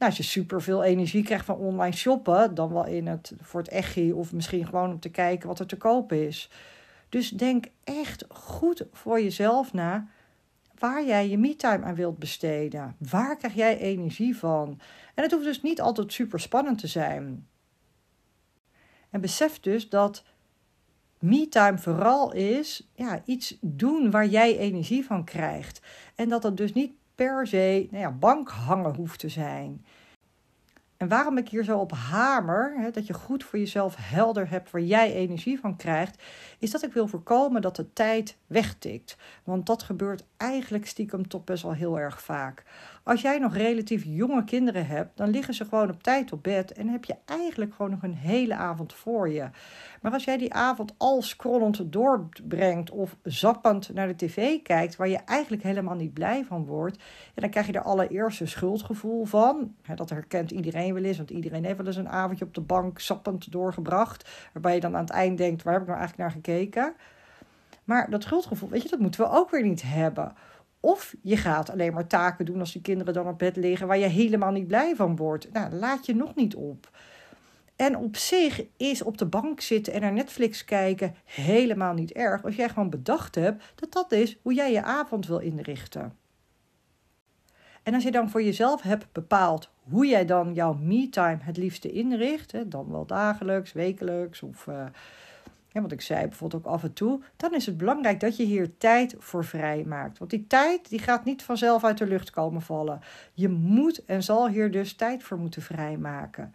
nou, 0.00 0.12
als 0.12 0.16
je 0.16 0.22
superveel 0.22 0.82
energie 0.82 1.24
krijgt 1.24 1.44
van 1.44 1.56
online 1.56 1.96
shoppen, 1.96 2.54
dan 2.54 2.72
wel 2.72 2.86
in 2.86 3.06
het, 3.06 3.32
voor 3.40 3.60
het 3.60 3.68
echi. 3.68 4.12
Of 4.12 4.32
misschien 4.32 4.66
gewoon 4.66 4.90
om 4.90 5.00
te 5.00 5.08
kijken 5.08 5.48
wat 5.48 5.58
er 5.58 5.66
te 5.66 5.76
koop 5.76 6.12
is. 6.12 6.50
Dus 7.08 7.30
denk 7.30 7.66
echt 7.84 8.24
goed 8.28 8.84
voor 8.92 9.20
jezelf 9.20 9.72
na 9.72 10.08
waar 10.78 11.04
jij 11.04 11.28
je 11.28 11.38
me-time 11.38 11.84
aan 11.84 11.94
wilt 11.94 12.18
besteden. 12.18 12.96
Waar 12.98 13.36
krijg 13.36 13.54
jij 13.54 13.78
energie 13.78 14.36
van? 14.36 14.80
En 15.14 15.22
het 15.22 15.32
hoeft 15.32 15.44
dus 15.44 15.62
niet 15.62 15.80
altijd 15.80 16.12
super 16.12 16.40
spannend 16.40 16.78
te 16.78 16.86
zijn. 16.86 17.46
En 19.10 19.20
besef 19.20 19.60
dus 19.60 19.88
dat 19.88 20.24
me-time 21.18 21.78
vooral 21.78 22.32
is 22.32 22.88
ja, 22.94 23.22
iets 23.24 23.56
doen 23.60 24.10
waar 24.10 24.26
jij 24.26 24.58
energie 24.58 25.04
van 25.04 25.24
krijgt. 25.24 25.80
En 26.14 26.28
dat 26.28 26.42
het 26.42 26.56
dus 26.56 26.72
niet 26.72 26.92
per 27.26 27.46
se 27.46 27.88
nou 27.90 28.02
ja, 28.02 28.10
bankhangen 28.10 28.94
hoeft 28.94 29.18
te 29.18 29.28
zijn. 29.28 29.84
En 30.96 31.08
waarom 31.08 31.38
ik 31.38 31.48
hier 31.48 31.64
zo 31.64 31.78
op 31.78 31.92
hamer, 31.92 32.74
hè, 32.76 32.90
dat 32.90 33.06
je 33.06 33.12
goed 33.12 33.44
voor 33.44 33.58
jezelf 33.58 33.94
helder 33.98 34.50
hebt 34.50 34.70
waar 34.70 34.80
jij 34.80 35.14
energie 35.14 35.60
van 35.60 35.76
krijgt, 35.76 36.22
is 36.58 36.70
dat 36.70 36.82
ik 36.82 36.92
wil 36.92 37.08
voorkomen 37.08 37.62
dat 37.62 37.76
de 37.76 37.92
tijd 37.92 38.36
wegtikt. 38.46 39.16
Want 39.44 39.66
dat 39.66 39.82
gebeurt 39.82 40.24
eigenlijk 40.40 40.86
stiekem 40.86 41.28
toch 41.28 41.44
best 41.44 41.62
wel 41.62 41.72
heel 41.72 41.98
erg 41.98 42.22
vaak. 42.22 42.62
Als 43.02 43.20
jij 43.20 43.38
nog 43.38 43.56
relatief 43.56 44.04
jonge 44.06 44.44
kinderen 44.44 44.86
hebt, 44.86 45.16
dan 45.16 45.30
liggen 45.30 45.54
ze 45.54 45.64
gewoon 45.64 45.90
op 45.90 46.02
tijd 46.02 46.32
op 46.32 46.42
bed 46.42 46.72
en 46.72 46.88
heb 46.88 47.04
je 47.04 47.14
eigenlijk 47.24 47.74
gewoon 47.74 47.90
nog 47.90 48.02
een 48.02 48.14
hele 48.14 48.54
avond 48.54 48.92
voor 48.92 49.28
je. 49.28 49.48
Maar 50.02 50.12
als 50.12 50.24
jij 50.24 50.38
die 50.38 50.54
avond 50.54 50.94
al 50.96 51.22
scrollend 51.22 51.92
doorbrengt 51.92 52.90
of 52.90 53.16
zappend 53.22 53.94
naar 53.94 54.06
de 54.06 54.16
tv 54.16 54.62
kijkt, 54.62 54.96
waar 54.96 55.08
je 55.08 55.18
eigenlijk 55.24 55.62
helemaal 55.62 55.94
niet 55.94 56.14
blij 56.14 56.44
van 56.44 56.64
wordt, 56.64 57.02
dan 57.34 57.50
krijg 57.50 57.66
je 57.66 57.72
er 57.72 57.82
allereerst 57.82 58.40
een 58.40 58.48
schuldgevoel 58.48 59.24
van. 59.24 59.74
Dat 59.94 60.10
herkent 60.10 60.50
iedereen 60.50 60.94
wel 60.94 61.04
eens, 61.04 61.16
want 61.16 61.30
iedereen 61.30 61.64
heeft 61.64 61.76
wel 61.76 61.86
eens 61.86 61.96
een 61.96 62.08
avondje 62.08 62.44
op 62.44 62.54
de 62.54 62.60
bank 62.60 63.00
zappend 63.00 63.52
doorgebracht, 63.52 64.28
waarbij 64.52 64.74
je 64.74 64.80
dan 64.80 64.94
aan 64.94 65.04
het 65.04 65.10
eind 65.10 65.38
denkt, 65.38 65.62
waar 65.62 65.72
heb 65.72 65.82
ik 65.82 65.88
nou 65.88 66.00
eigenlijk 66.00 66.30
naar 66.30 66.42
gekeken? 66.42 66.94
Maar 67.90 68.10
dat 68.10 68.22
schuldgevoel, 68.22 68.68
weet 68.68 68.82
je, 68.82 68.88
dat 68.88 68.98
moeten 68.98 69.20
we 69.20 69.30
ook 69.30 69.50
weer 69.50 69.62
niet 69.62 69.82
hebben. 69.82 70.34
Of 70.80 71.14
je 71.22 71.36
gaat 71.36 71.70
alleen 71.70 71.92
maar 71.92 72.06
taken 72.06 72.44
doen 72.44 72.60
als 72.60 72.72
die 72.72 72.82
kinderen 72.82 73.14
dan 73.14 73.28
op 73.28 73.38
bed 73.38 73.56
liggen 73.56 73.86
waar 73.86 73.98
je 73.98 74.06
helemaal 74.06 74.50
niet 74.50 74.66
blij 74.66 74.96
van 74.96 75.16
wordt. 75.16 75.52
Nou, 75.52 75.72
laat 75.72 76.06
je 76.06 76.14
nog 76.14 76.34
niet 76.34 76.54
op. 76.54 76.90
En 77.76 77.96
op 77.96 78.16
zich 78.16 78.62
is 78.76 79.02
op 79.02 79.18
de 79.18 79.26
bank 79.26 79.60
zitten 79.60 79.92
en 79.92 80.00
naar 80.00 80.12
Netflix 80.12 80.64
kijken 80.64 81.14
helemaal 81.24 81.94
niet 81.94 82.12
erg. 82.12 82.44
Als 82.44 82.56
jij 82.56 82.68
gewoon 82.68 82.90
bedacht 82.90 83.34
hebt 83.34 83.64
dat 83.74 83.92
dat 83.92 84.12
is 84.12 84.38
hoe 84.42 84.54
jij 84.54 84.72
je 84.72 84.82
avond 84.82 85.26
wil 85.26 85.38
inrichten. 85.38 86.16
En 87.82 87.94
als 87.94 88.02
je 88.02 88.10
dan 88.10 88.30
voor 88.30 88.42
jezelf 88.42 88.82
hebt 88.82 89.12
bepaald 89.12 89.70
hoe 89.82 90.06
jij 90.06 90.24
dan 90.24 90.54
jouw 90.54 90.72
me-time 90.72 91.38
het 91.40 91.56
liefste 91.56 91.92
inricht, 91.92 92.70
dan 92.70 92.90
wel 92.90 93.06
dagelijks, 93.06 93.72
wekelijks 93.72 94.42
of 94.42 94.66
uh, 94.66 94.84
ja, 95.72 95.80
wat 95.80 95.92
ik 95.92 96.00
zei 96.00 96.26
bijvoorbeeld 96.26 96.66
ook 96.66 96.72
af 96.72 96.82
en 96.82 96.92
toe, 96.92 97.20
dan 97.36 97.54
is 97.54 97.66
het 97.66 97.76
belangrijk 97.76 98.20
dat 98.20 98.36
je 98.36 98.44
hier 98.44 98.76
tijd 98.78 99.14
voor 99.18 99.44
vrij 99.44 99.84
maakt. 99.86 100.18
Want 100.18 100.30
die 100.30 100.46
tijd 100.46 100.88
die 100.88 100.98
gaat 100.98 101.24
niet 101.24 101.42
vanzelf 101.42 101.84
uit 101.84 101.98
de 101.98 102.06
lucht 102.06 102.30
komen 102.30 102.62
vallen. 102.62 103.00
Je 103.32 103.48
moet 103.48 104.04
en 104.04 104.22
zal 104.22 104.48
hier 104.48 104.70
dus 104.70 104.94
tijd 104.94 105.22
voor 105.22 105.38
moeten 105.38 105.62
vrijmaken. 105.62 106.54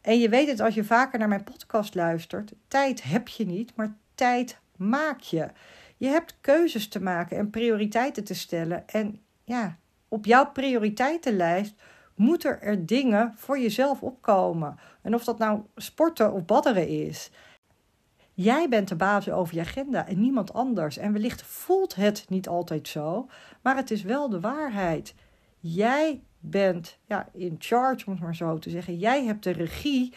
En 0.00 0.18
je 0.18 0.28
weet 0.28 0.48
het 0.48 0.60
als 0.60 0.74
je 0.74 0.84
vaker 0.84 1.18
naar 1.18 1.28
mijn 1.28 1.44
podcast 1.44 1.94
luistert, 1.94 2.52
tijd 2.68 3.02
heb 3.02 3.28
je 3.28 3.46
niet, 3.46 3.76
maar 3.76 3.96
tijd 4.14 4.58
maak 4.76 5.20
je. 5.20 5.48
Je 5.96 6.06
hebt 6.06 6.36
keuzes 6.40 6.88
te 6.88 7.02
maken 7.02 7.36
en 7.36 7.50
prioriteiten 7.50 8.24
te 8.24 8.34
stellen. 8.34 8.88
En 8.88 9.20
ja, 9.44 9.76
op 10.08 10.24
jouw 10.24 10.50
prioriteitenlijst 10.50 11.74
moeten 12.14 12.62
er 12.62 12.86
dingen 12.86 13.32
voor 13.36 13.58
jezelf 13.58 14.02
opkomen. 14.02 14.78
En 15.02 15.14
of 15.14 15.24
dat 15.24 15.38
nou 15.38 15.60
sporten 15.76 16.32
of 16.32 16.44
badderen 16.44 16.88
is. 16.88 17.30
Jij 18.36 18.68
bent 18.68 18.88
de 18.88 18.96
baas 18.96 19.30
over 19.30 19.54
je 19.54 19.60
agenda 19.60 20.06
en 20.06 20.20
niemand 20.20 20.52
anders. 20.52 20.98
En 20.98 21.12
wellicht 21.12 21.42
voelt 21.42 21.94
het 21.94 22.26
niet 22.28 22.48
altijd 22.48 22.88
zo, 22.88 23.28
maar 23.62 23.76
het 23.76 23.90
is 23.90 24.02
wel 24.02 24.28
de 24.28 24.40
waarheid. 24.40 25.14
Jij 25.58 26.22
bent 26.38 26.98
ja, 27.06 27.28
in 27.32 27.56
charge, 27.58 28.06
om 28.06 28.12
het 28.12 28.22
maar 28.22 28.34
zo 28.34 28.58
te 28.58 28.70
zeggen. 28.70 28.98
Jij 28.98 29.24
hebt 29.24 29.44
de 29.44 29.50
regie 29.50 30.12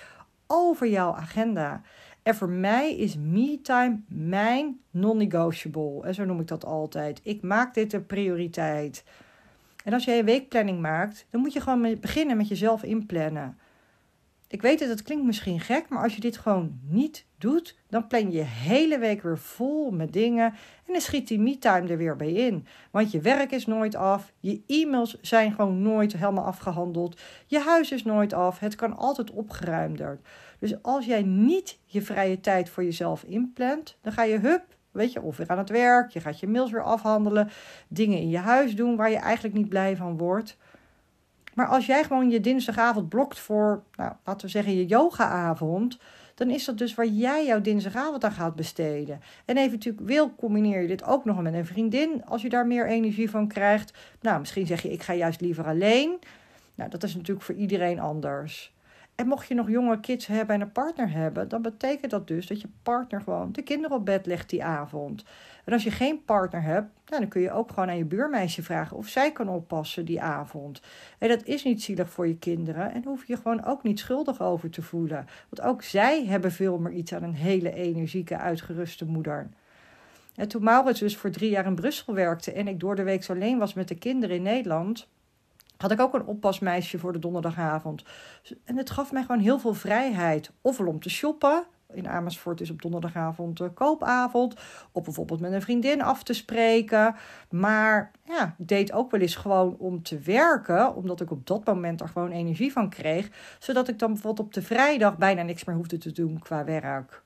over 0.47 0.87
jouw 0.87 1.13
agenda. 1.13 1.81
En 2.23 2.35
voor 2.35 2.49
mij 2.49 2.95
is 2.97 3.17
me-time 3.17 4.01
mijn 4.07 4.79
non-negotiable. 4.91 6.03
En 6.03 6.13
zo 6.13 6.25
noem 6.25 6.39
ik 6.39 6.47
dat 6.47 6.65
altijd. 6.65 7.19
Ik 7.23 7.41
maak 7.41 7.73
dit 7.73 7.93
een 7.93 8.05
prioriteit. 8.05 9.03
En 9.83 9.93
als 9.93 10.03
jij 10.03 10.19
een 10.19 10.25
weekplanning 10.25 10.79
maakt, 10.81 11.25
dan 11.29 11.41
moet 11.41 11.53
je 11.53 11.61
gewoon 11.61 11.97
beginnen 11.99 12.37
met 12.37 12.47
jezelf 12.47 12.83
inplannen. 12.83 13.58
Ik 14.51 14.61
weet 14.61 14.79
dat 14.79 14.89
het 14.89 15.03
klinkt 15.03 15.25
misschien 15.25 15.59
gek, 15.59 15.89
maar 15.89 16.03
als 16.03 16.15
je 16.15 16.21
dit 16.21 16.37
gewoon 16.37 16.79
niet 16.81 17.25
doet, 17.37 17.77
dan 17.89 18.07
plan 18.07 18.31
je 18.31 18.41
hele 18.41 18.99
week 18.99 19.21
weer 19.21 19.37
vol 19.37 19.91
met 19.91 20.13
dingen 20.13 20.45
en 20.85 20.93
dan 20.93 21.01
schiet 21.01 21.27
die 21.27 21.39
me-time 21.39 21.89
er 21.89 21.97
weer 21.97 22.15
bij 22.15 22.31
in. 22.31 22.65
Want 22.91 23.11
je 23.11 23.21
werk 23.21 23.51
is 23.51 23.65
nooit 23.65 23.95
af, 23.95 24.31
je 24.39 24.61
e-mails 24.67 25.17
zijn 25.21 25.51
gewoon 25.51 25.81
nooit 25.81 26.13
helemaal 26.13 26.45
afgehandeld, 26.45 27.21
je 27.47 27.59
huis 27.59 27.91
is 27.91 28.03
nooit 28.03 28.33
af, 28.33 28.59
het 28.59 28.75
kan 28.75 28.97
altijd 28.97 29.31
opgeruimder. 29.31 30.19
Dus 30.59 30.81
als 30.81 31.05
jij 31.05 31.23
niet 31.23 31.79
je 31.85 32.01
vrije 32.01 32.39
tijd 32.39 32.69
voor 32.69 32.83
jezelf 32.83 33.23
inplant, 33.23 33.97
dan 34.01 34.13
ga 34.13 34.23
je 34.23 34.39
hup, 34.39 34.63
weet 34.91 35.13
je, 35.13 35.21
of 35.21 35.37
weer 35.37 35.47
aan 35.47 35.57
het 35.57 35.69
werk, 35.69 36.11
je 36.11 36.19
gaat 36.19 36.39
je 36.39 36.47
mails 36.47 36.71
weer 36.71 36.83
afhandelen, 36.83 37.49
dingen 37.87 38.19
in 38.19 38.29
je 38.29 38.37
huis 38.37 38.75
doen 38.75 38.95
waar 38.95 39.11
je 39.11 39.17
eigenlijk 39.17 39.55
niet 39.55 39.69
blij 39.69 39.95
van 39.95 40.17
wordt. 40.17 40.57
Maar 41.59 41.67
als 41.67 41.85
jij 41.85 42.03
gewoon 42.03 42.29
je 42.29 42.39
dinsdagavond 42.39 43.09
blokt 43.09 43.39
voor, 43.39 43.83
nou, 43.95 44.13
laten 44.25 44.45
we 44.45 44.51
zeggen, 44.51 44.75
je 44.75 44.85
yogaavond, 44.85 45.97
dan 46.35 46.49
is 46.49 46.65
dat 46.65 46.77
dus 46.77 46.95
waar 46.95 47.07
jij 47.07 47.45
jouw 47.45 47.61
dinsdagavond 47.61 48.23
aan 48.23 48.31
gaat 48.31 48.55
besteden. 48.55 49.21
En 49.45 49.57
eventueel 49.57 50.35
combineer 50.35 50.81
je 50.81 50.87
dit 50.87 51.03
ook 51.03 51.25
nog 51.25 51.41
met 51.41 51.53
een 51.53 51.65
vriendin 51.65 52.25
als 52.25 52.41
je 52.41 52.49
daar 52.49 52.67
meer 52.67 52.87
energie 52.87 53.29
van 53.29 53.47
krijgt. 53.47 53.93
Nou, 54.21 54.39
misschien 54.39 54.67
zeg 54.67 54.81
je, 54.81 54.91
ik 54.91 55.01
ga 55.01 55.13
juist 55.13 55.41
liever 55.41 55.65
alleen. 55.65 56.19
Nou, 56.75 56.89
dat 56.89 57.03
is 57.03 57.15
natuurlijk 57.15 57.45
voor 57.45 57.55
iedereen 57.55 57.99
anders. 57.99 58.73
En 59.15 59.27
mocht 59.27 59.47
je 59.47 59.55
nog 59.55 59.69
jonge 59.69 59.99
kids 59.99 60.27
hebben 60.27 60.55
en 60.55 60.61
een 60.61 60.71
partner 60.71 61.11
hebben, 61.11 61.47
dan 61.49 61.61
betekent 61.61 62.11
dat 62.11 62.27
dus 62.27 62.47
dat 62.47 62.61
je 62.61 62.67
partner 62.83 63.21
gewoon 63.21 63.51
de 63.51 63.61
kinderen 63.61 63.97
op 63.97 64.05
bed 64.05 64.25
legt 64.25 64.49
die 64.49 64.63
avond. 64.63 65.23
En 65.69 65.75
als 65.75 65.83
je 65.83 65.91
geen 65.91 66.23
partner 66.25 66.61
hebt, 66.61 66.87
dan 67.05 67.27
kun 67.27 67.41
je 67.41 67.51
ook 67.51 67.69
gewoon 67.69 67.89
aan 67.89 67.97
je 67.97 68.05
buurmeisje 68.05 68.63
vragen 68.63 68.97
of 68.97 69.07
zij 69.07 69.31
kan 69.31 69.49
oppassen 69.49 70.05
die 70.05 70.21
avond. 70.21 70.81
En 71.17 71.29
dat 71.29 71.45
is 71.45 71.63
niet 71.63 71.83
zielig 71.83 72.09
voor 72.09 72.27
je 72.27 72.37
kinderen 72.37 72.93
en 72.93 73.03
hoef 73.03 73.27
je 73.27 73.35
gewoon 73.35 73.65
ook 73.65 73.83
niet 73.83 73.99
schuldig 73.99 74.41
over 74.41 74.69
te 74.69 74.81
voelen. 74.81 75.27
Want 75.49 75.67
ook 75.67 75.83
zij 75.83 76.25
hebben 76.25 76.51
veel 76.51 76.77
meer 76.77 76.91
iets 76.91 77.13
aan 77.13 77.23
een 77.23 77.35
hele 77.35 77.73
energieke, 77.73 78.37
uitgeruste 78.37 79.05
moeder. 79.05 79.49
En 80.35 80.47
toen 80.47 80.63
Maurits 80.63 80.99
dus 80.99 81.17
voor 81.17 81.29
drie 81.29 81.49
jaar 81.49 81.65
in 81.65 81.75
Brussel 81.75 82.13
werkte 82.13 82.51
en 82.51 82.67
ik 82.67 82.79
door 82.79 82.95
de 82.95 83.03
week 83.03 83.29
alleen 83.29 83.57
was 83.57 83.73
met 83.73 83.87
de 83.87 83.97
kinderen 83.97 84.35
in 84.35 84.41
Nederland, 84.41 85.07
had 85.77 85.91
ik 85.91 85.99
ook 85.99 86.13
een 86.13 86.25
oppasmeisje 86.25 86.99
voor 86.99 87.13
de 87.13 87.19
donderdagavond. 87.19 88.03
En 88.63 88.77
het 88.77 88.89
gaf 88.89 89.11
mij 89.11 89.21
gewoon 89.21 89.41
heel 89.41 89.59
veel 89.59 89.73
vrijheid. 89.73 90.51
Ofwel 90.61 90.87
om 90.87 90.99
te 90.99 91.09
shoppen. 91.09 91.63
In 91.93 92.07
Amersfoort 92.07 92.61
is 92.61 92.69
op 92.69 92.81
donderdagavond 92.81 93.73
koopavond. 93.73 94.55
Of 94.91 95.03
bijvoorbeeld 95.03 95.39
met 95.39 95.51
een 95.51 95.61
vriendin 95.61 96.01
af 96.01 96.23
te 96.23 96.33
spreken. 96.33 97.15
Maar 97.49 98.11
ja, 98.23 98.55
ik 98.57 98.67
deed 98.67 98.91
ook 98.91 99.11
wel 99.11 99.21
eens 99.21 99.35
gewoon 99.35 99.75
om 99.77 100.03
te 100.03 100.19
werken. 100.19 100.95
Omdat 100.95 101.21
ik 101.21 101.31
op 101.31 101.47
dat 101.47 101.65
moment 101.65 102.01
er 102.01 102.07
gewoon 102.07 102.31
energie 102.31 102.71
van 102.71 102.89
kreeg. 102.89 103.29
Zodat 103.59 103.87
ik 103.87 103.99
dan 103.99 104.13
bijvoorbeeld 104.13 104.47
op 104.47 104.53
de 104.53 104.61
vrijdag 104.61 105.17
bijna 105.17 105.41
niks 105.41 105.63
meer 105.63 105.75
hoefde 105.75 105.97
te 105.97 106.11
doen 106.11 106.39
qua 106.39 106.63
werk. 106.63 107.21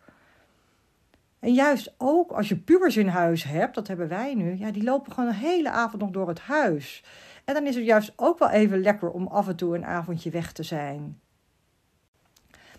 En 1.40 1.54
juist 1.54 1.94
ook 1.98 2.32
als 2.32 2.50
je 2.50 2.58
pubers 2.58 2.98
in 2.98 3.08
huis 3.08 3.44
hebt, 3.44 3.76
dat 3.76 3.88
hebben 3.88 4.08
wij 4.08 4.34
nu, 4.34 4.58
ja, 4.58 4.72
die 4.72 4.84
lopen 4.84 5.12
gewoon 5.12 5.30
de 5.30 5.36
hele 5.36 5.70
avond 5.70 6.02
nog 6.02 6.12
door 6.12 6.28
het 6.28 6.40
huis. 6.40 7.04
En 7.46 7.54
dan 7.54 7.68
is 7.68 7.76
het 7.76 7.86
juist 7.86 8.14
ook 8.16 8.40
wel 8.40 8.50
even 8.50 8.82
lekker 8.82 9.12
om 9.12 9.28
af 9.28 9.48
en 9.48 9.56
toe 9.56 9.76
een 9.76 9.86
avondje 9.86 10.30
weg 10.30 10.52
te 10.52 10.64
zijn. 10.64 11.22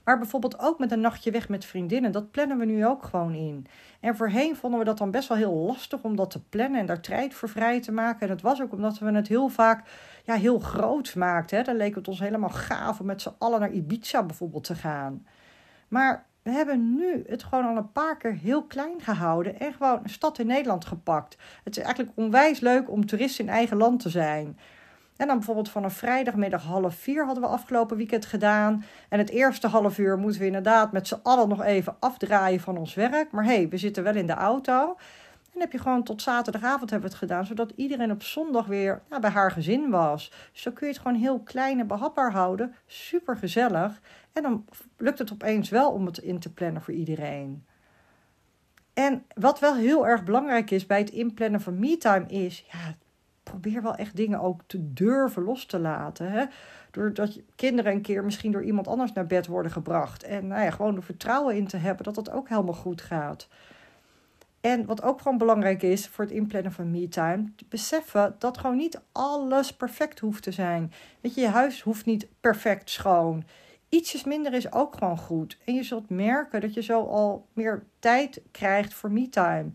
Maar 0.05 0.19
bijvoorbeeld 0.19 0.59
ook 0.59 0.79
met 0.79 0.93
een 0.93 1.01
nachtje 1.01 1.31
weg 1.31 1.49
met 1.49 1.65
vriendinnen, 1.65 2.13
dat 2.13 2.31
plannen 2.31 2.59
we 2.59 2.65
nu 2.65 2.87
ook 2.87 3.03
gewoon 3.05 3.35
in. 3.35 3.67
En 4.01 4.17
voorheen 4.17 4.57
vonden 4.57 4.79
we 4.79 4.85
dat 4.85 4.99
dan 4.99 5.11
best 5.11 5.29
wel 5.29 5.37
heel 5.37 5.55
lastig 5.55 6.03
om 6.03 6.17
dat 6.17 6.31
te 6.31 6.45
plannen 6.45 6.81
en 6.81 6.87
daar 6.87 7.01
tijd 7.01 7.35
voor 7.35 7.49
vrij 7.49 7.81
te 7.81 7.93
maken. 7.93 8.21
En 8.21 8.29
dat 8.29 8.41
was 8.41 8.63
ook 8.63 8.73
omdat 8.73 8.99
we 8.99 9.13
het 9.13 9.29
heel 9.29 9.49
vaak 9.49 9.89
ja, 10.25 10.35
heel 10.35 10.59
groot 10.59 11.15
maakten. 11.15 11.59
Hè. 11.59 11.63
Dan 11.65 11.77
leek 11.77 11.95
het 11.95 12.09
ons 12.09 12.19
helemaal 12.19 12.51
gaaf 12.51 13.01
om 13.01 13.07
met 13.07 13.23
z'n 13.23 13.35
allen 13.39 13.61
naar 13.61 13.73
Ibiza 13.73 14.23
bijvoorbeeld 14.23 14.65
te 14.65 14.75
gaan. 14.75 15.27
Maar 15.89 16.27
we 16.43 16.51
hebben 16.51 16.95
nu 16.95 17.25
het 17.27 17.43
gewoon 17.43 17.67
al 17.67 17.77
een 17.77 17.93
paar 17.93 18.17
keer 18.17 18.35
heel 18.35 18.63
klein 18.63 19.01
gehouden 19.01 19.61
en 19.61 19.73
gewoon 19.73 20.01
een 20.03 20.11
stad 20.11 20.39
in 20.39 20.47
Nederland 20.47 20.85
gepakt. 20.85 21.37
Het 21.65 21.77
is 21.77 21.83
eigenlijk 21.83 22.17
onwijs 22.17 22.61
leuk 22.61 22.91
om 22.91 23.07
toerist 23.07 23.39
in 23.39 23.49
eigen 23.49 23.77
land 23.77 24.01
te 24.01 24.09
zijn. 24.09 24.59
En 25.17 25.27
dan 25.27 25.37
bijvoorbeeld 25.37 25.71
van 25.71 25.85
een 25.85 25.91
vrijdagmiddag 25.91 26.63
half 26.63 26.95
vier 26.95 27.25
hadden 27.25 27.43
we 27.43 27.49
afgelopen 27.49 27.97
weekend 27.97 28.27
gedaan. 28.27 28.85
En 29.09 29.19
het 29.19 29.31
eerste 29.31 29.69
half 29.69 29.99
uur 29.99 30.19
moeten 30.19 30.41
we 30.41 30.47
inderdaad 30.47 30.93
met 30.93 31.09
z'n 31.09 31.21
allen 31.23 31.49
nog 31.49 31.63
even 31.63 31.97
afdraaien 32.01 32.61
van 32.61 32.77
ons 32.77 32.95
werk. 32.95 33.31
Maar 33.31 33.45
hé, 33.45 33.55
hey, 33.55 33.69
we 33.69 33.77
zitten 33.77 34.03
wel 34.03 34.15
in 34.15 34.27
de 34.27 34.33
auto. 34.33 34.97
En 35.55 35.61
heb 35.61 35.73
je 35.73 35.79
gewoon 35.79 36.03
tot 36.03 36.23
zaterdagavond 36.23 36.91
hebben 36.91 37.09
we 37.09 37.15
het 37.15 37.25
gedaan, 37.25 37.47
zodat 37.47 37.73
iedereen 37.77 38.11
op 38.11 38.23
zondag 38.23 38.67
weer 38.67 39.03
bij 39.21 39.31
haar 39.31 39.51
gezin 39.51 39.91
was. 39.91 40.33
Dus 40.53 40.63
zo 40.63 40.71
kun 40.71 40.87
je 40.87 40.93
het 40.93 41.03
gewoon 41.03 41.21
heel 41.21 41.41
klein 41.41 41.81
en 41.81 41.87
behapbaar 41.87 42.33
houden. 42.33 42.75
Super 42.87 43.37
gezellig. 43.37 44.01
En 44.33 44.43
dan 44.43 44.65
lukt 44.97 45.19
het 45.19 45.33
opeens 45.33 45.69
wel 45.69 45.91
om 45.91 46.07
het 46.07 46.19
in 46.19 46.39
te 46.39 46.53
plannen 46.53 46.83
voor 46.83 46.95
iedereen. 46.95 47.67
En 48.95 49.25
wat 49.35 49.59
wel 49.59 49.75
heel 49.75 50.07
erg 50.07 50.25
belangrijk 50.25 50.71
is 50.71 50.87
bij 50.87 50.99
het 50.99 51.11
inplannen 51.11 51.61
van 51.61 51.79
me-time 51.79 52.27
is, 52.27 52.65
ja, 52.73 52.95
probeer 53.45 53.83
wel 53.83 53.95
echt 53.95 54.17
dingen 54.17 54.41
ook 54.41 54.61
te 54.67 54.93
durven 54.93 55.43
los 55.43 55.67
te 55.67 55.79
laten. 55.79 56.31
Hè? 56.31 56.45
Doordat 56.91 57.35
je 57.35 57.45
kinderen 57.55 57.93
een 57.93 58.03
keer 58.03 58.25
misschien 58.25 58.53
door 58.53 58.65
iemand 58.65 58.89
anders 58.89 59.13
naar 59.13 59.27
bed 59.27 59.47
worden 59.47 59.73
gebracht. 59.73 60.23
En 60.23 60.47
nou 60.47 60.63
ja, 60.63 60.71
gewoon 60.71 60.97
er 60.97 61.03
vertrouwen 61.03 61.57
in 61.57 61.67
te 61.67 61.77
hebben 61.77 62.05
dat 62.05 62.17
het 62.17 62.31
ook 62.31 62.49
helemaal 62.49 62.75
goed 62.75 63.01
gaat. 63.01 63.49
En 64.61 64.87
wat 64.87 65.03
ook 65.03 65.21
gewoon 65.21 65.39
belangrijk 65.39 65.83
is 65.83 66.09
voor 66.09 66.25
het 66.25 66.33
inplannen 66.33 66.73
van 66.73 66.91
me-time, 66.91 67.53
beseffen 67.69 68.35
dat 68.39 68.59
gewoon 68.59 68.77
niet 68.77 69.01
alles 69.13 69.77
perfect 69.77 70.19
hoeft 70.19 70.43
te 70.43 70.53
zijn. 70.53 70.93
Weet 71.21 71.35
je, 71.35 71.41
je 71.41 71.49
huis 71.49 71.83
hoeft 71.83 72.07
niet 72.07 72.27
perfect 72.41 72.91
schoon. 72.91 73.45
Ietsjes 73.89 74.25
minder 74.25 74.53
is 74.53 74.73
ook 74.73 74.97
gewoon 74.97 75.19
goed. 75.19 75.59
En 75.65 75.75
je 75.75 75.83
zult 75.83 76.09
merken 76.09 76.61
dat 76.61 76.75
je 76.75 76.83
zo 76.83 77.03
al 77.05 77.47
meer 77.53 77.85
tijd 77.99 78.41
krijgt 78.51 78.95
voor 78.95 79.11
me-time. 79.11 79.71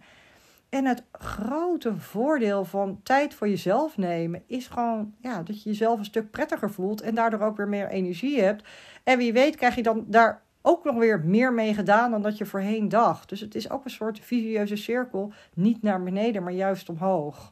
En 0.70 0.86
het 0.86 1.04
grote 1.12 1.98
voordeel 1.98 2.66
van 2.66 3.00
tijd 3.04 3.34
voor 3.34 3.50
jezelf 3.50 3.98
nemen 3.98 4.44
is 4.48 4.68
gewoon 4.68 5.14
ja, 5.22 5.44
dat 5.44 5.64
je 5.64 5.70
jezelf 5.70 6.00
een 6.00 6.06
stuk 6.06 6.32
prettiger 6.32 6.72
voelt 6.72 7.02
en 7.02 7.16
daardoor 7.16 7.40
ook 7.40 7.58
weer 7.58 7.68
meer 7.68 7.90
energie 7.90 8.42
hebt. 8.42 8.68
En 9.04 9.18
wie 9.18 9.34
weet 9.34 9.56
krijg 9.56 9.76
je 9.76 9.84
dan 9.84 10.06
daar 10.08 10.42
ook 10.62 10.84
nog 10.84 10.96
weer 10.96 11.20
meer 11.20 11.54
mee 11.54 11.74
gedaan 11.74 12.12
dan 12.12 12.22
dat 12.22 12.38
je 12.38 12.46
voorheen 12.46 12.90
dacht. 12.90 13.30
Dus 13.30 13.40
het 13.40 13.56
is 13.56 13.70
ook 13.70 13.86
een 13.86 13.92
soort 13.92 14.20
visieuze 14.20 14.76
cirkel, 14.76 15.34
niet 15.54 15.82
naar 15.82 16.04
beneden, 16.04 16.44
maar 16.44 16.54
juist 16.54 16.90
omhoog. 16.90 17.52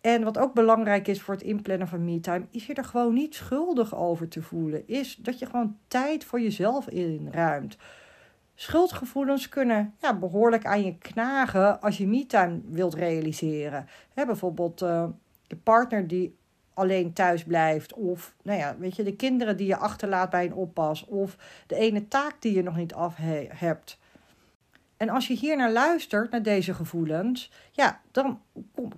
En 0.00 0.24
wat 0.24 0.38
ook 0.38 0.54
belangrijk 0.54 1.08
is 1.08 1.22
voor 1.22 1.34
het 1.34 1.42
inplannen 1.42 1.88
van 1.88 2.04
me-time, 2.04 2.46
is 2.50 2.66
je 2.66 2.74
er 2.74 2.84
gewoon 2.84 3.14
niet 3.14 3.34
schuldig 3.34 3.96
over 3.96 4.28
te 4.28 4.42
voelen. 4.42 4.88
Is 4.88 5.16
dat 5.16 5.38
je 5.38 5.46
gewoon 5.46 5.76
tijd 5.88 6.24
voor 6.24 6.40
jezelf 6.40 6.88
inruimt. 6.88 7.76
Schuldgevoelens 8.58 9.48
kunnen 9.48 9.94
ja, 10.00 10.14
behoorlijk 10.14 10.66
aan 10.66 10.84
je 10.84 10.98
knagen 10.98 11.80
als 11.80 11.98
je 11.98 12.06
me-time 12.06 12.60
wilt 12.68 12.94
realiseren. 12.94 13.86
bijvoorbeeld 14.14 14.82
uh, 14.82 15.04
de 15.46 15.56
partner 15.56 16.06
die 16.06 16.36
alleen 16.74 17.12
thuis 17.12 17.44
blijft. 17.44 17.92
Of 17.92 18.34
nou 18.42 18.58
ja, 18.58 18.76
weet 18.78 18.96
je, 18.96 19.02
de 19.02 19.16
kinderen 19.16 19.56
die 19.56 19.66
je 19.66 19.76
achterlaat 19.76 20.30
bij 20.30 20.44
een 20.44 20.54
oppas. 20.54 21.04
Of 21.04 21.36
de 21.66 21.74
ene 21.74 22.08
taak 22.08 22.36
die 22.38 22.54
je 22.54 22.62
nog 22.62 22.76
niet 22.76 22.94
af 22.94 23.16
hebt. 23.48 23.98
En 24.96 25.08
als 25.08 25.26
je 25.26 25.34
hier 25.34 25.56
naar 25.56 25.72
luistert, 25.72 26.30
naar 26.30 26.42
deze 26.42 26.74
gevoelens, 26.74 27.50
ja, 27.72 28.00
dan 28.10 28.40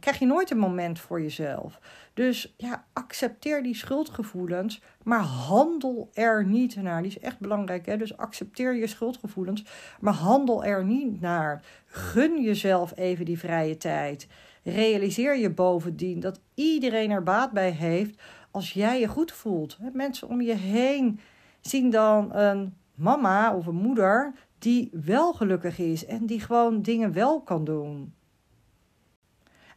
krijg 0.01 0.19
je 0.19 0.27
nooit 0.27 0.51
een 0.51 0.59
moment 0.59 0.99
voor 0.99 1.21
jezelf. 1.21 1.81
Dus 2.15 2.55
ja, 2.57 2.85
accepteer 2.93 3.63
die 3.63 3.75
schuldgevoelens, 3.75 4.83
maar 5.03 5.21
handel 5.21 6.11
er 6.15 6.47
niet 6.47 6.77
naar. 6.77 7.03
Die 7.03 7.11
is 7.11 7.19
echt 7.19 7.39
belangrijk, 7.39 7.87
hè? 7.87 7.97
Dus 7.97 8.17
accepteer 8.17 8.75
je 8.75 8.87
schuldgevoelens, 8.87 9.65
maar 10.01 10.15
handel 10.15 10.65
er 10.65 10.85
niet 10.85 11.21
naar. 11.21 11.63
Gun 11.87 12.43
jezelf 12.43 12.97
even 12.97 13.25
die 13.25 13.39
vrije 13.39 13.77
tijd. 13.77 14.27
Realiseer 14.63 15.37
je 15.37 15.51
bovendien 15.51 16.21
dat 16.21 16.41
iedereen 16.55 17.11
er 17.11 17.23
baat 17.23 17.53
bij 17.53 17.71
heeft 17.71 18.21
als 18.51 18.73
jij 18.73 19.01
je 19.01 19.09
goed 19.09 19.33
voelt. 19.33 19.79
Mensen 19.93 20.29
om 20.29 20.41
je 20.41 20.55
heen 20.55 21.21
zien 21.61 21.91
dan 21.91 22.35
een 22.35 22.75
mama 22.95 23.55
of 23.55 23.67
een 23.67 23.75
moeder 23.75 24.35
die 24.59 24.91
wel 24.93 25.33
gelukkig 25.33 25.79
is 25.79 26.07
en 26.07 26.27
die 26.27 26.41
gewoon 26.41 26.83
dingen 26.83 27.13
wel 27.13 27.41
kan 27.41 27.65
doen. 27.65 28.15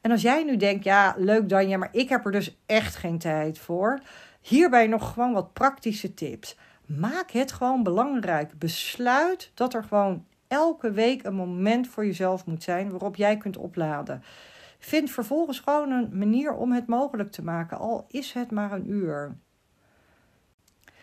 En 0.01 0.11
als 0.11 0.21
jij 0.21 0.43
nu 0.43 0.57
denkt, 0.57 0.83
ja, 0.83 1.15
leuk 1.17 1.49
Danja, 1.49 1.77
maar 1.77 1.89
ik 1.91 2.09
heb 2.09 2.25
er 2.25 2.31
dus 2.31 2.57
echt 2.65 2.95
geen 2.95 3.17
tijd 3.17 3.59
voor. 3.59 4.01
Hierbij 4.41 4.87
nog 4.87 5.13
gewoon 5.13 5.33
wat 5.33 5.53
praktische 5.53 6.13
tips. 6.13 6.57
Maak 6.85 7.31
het 7.31 7.51
gewoon 7.51 7.83
belangrijk. 7.83 8.59
Besluit 8.59 9.51
dat 9.53 9.73
er 9.73 9.83
gewoon 9.83 10.25
elke 10.47 10.91
week 10.91 11.23
een 11.23 11.35
moment 11.35 11.87
voor 11.87 12.05
jezelf 12.05 12.45
moet 12.45 12.63
zijn 12.63 12.89
waarop 12.89 13.15
jij 13.15 13.37
kunt 13.37 13.57
opladen. 13.57 14.23
Vind 14.79 15.11
vervolgens 15.11 15.59
gewoon 15.59 15.91
een 15.91 16.09
manier 16.17 16.53
om 16.53 16.71
het 16.71 16.87
mogelijk 16.87 17.31
te 17.31 17.43
maken, 17.43 17.77
al 17.77 18.05
is 18.07 18.33
het 18.33 18.51
maar 18.51 18.71
een 18.71 18.89
uur. 18.89 19.35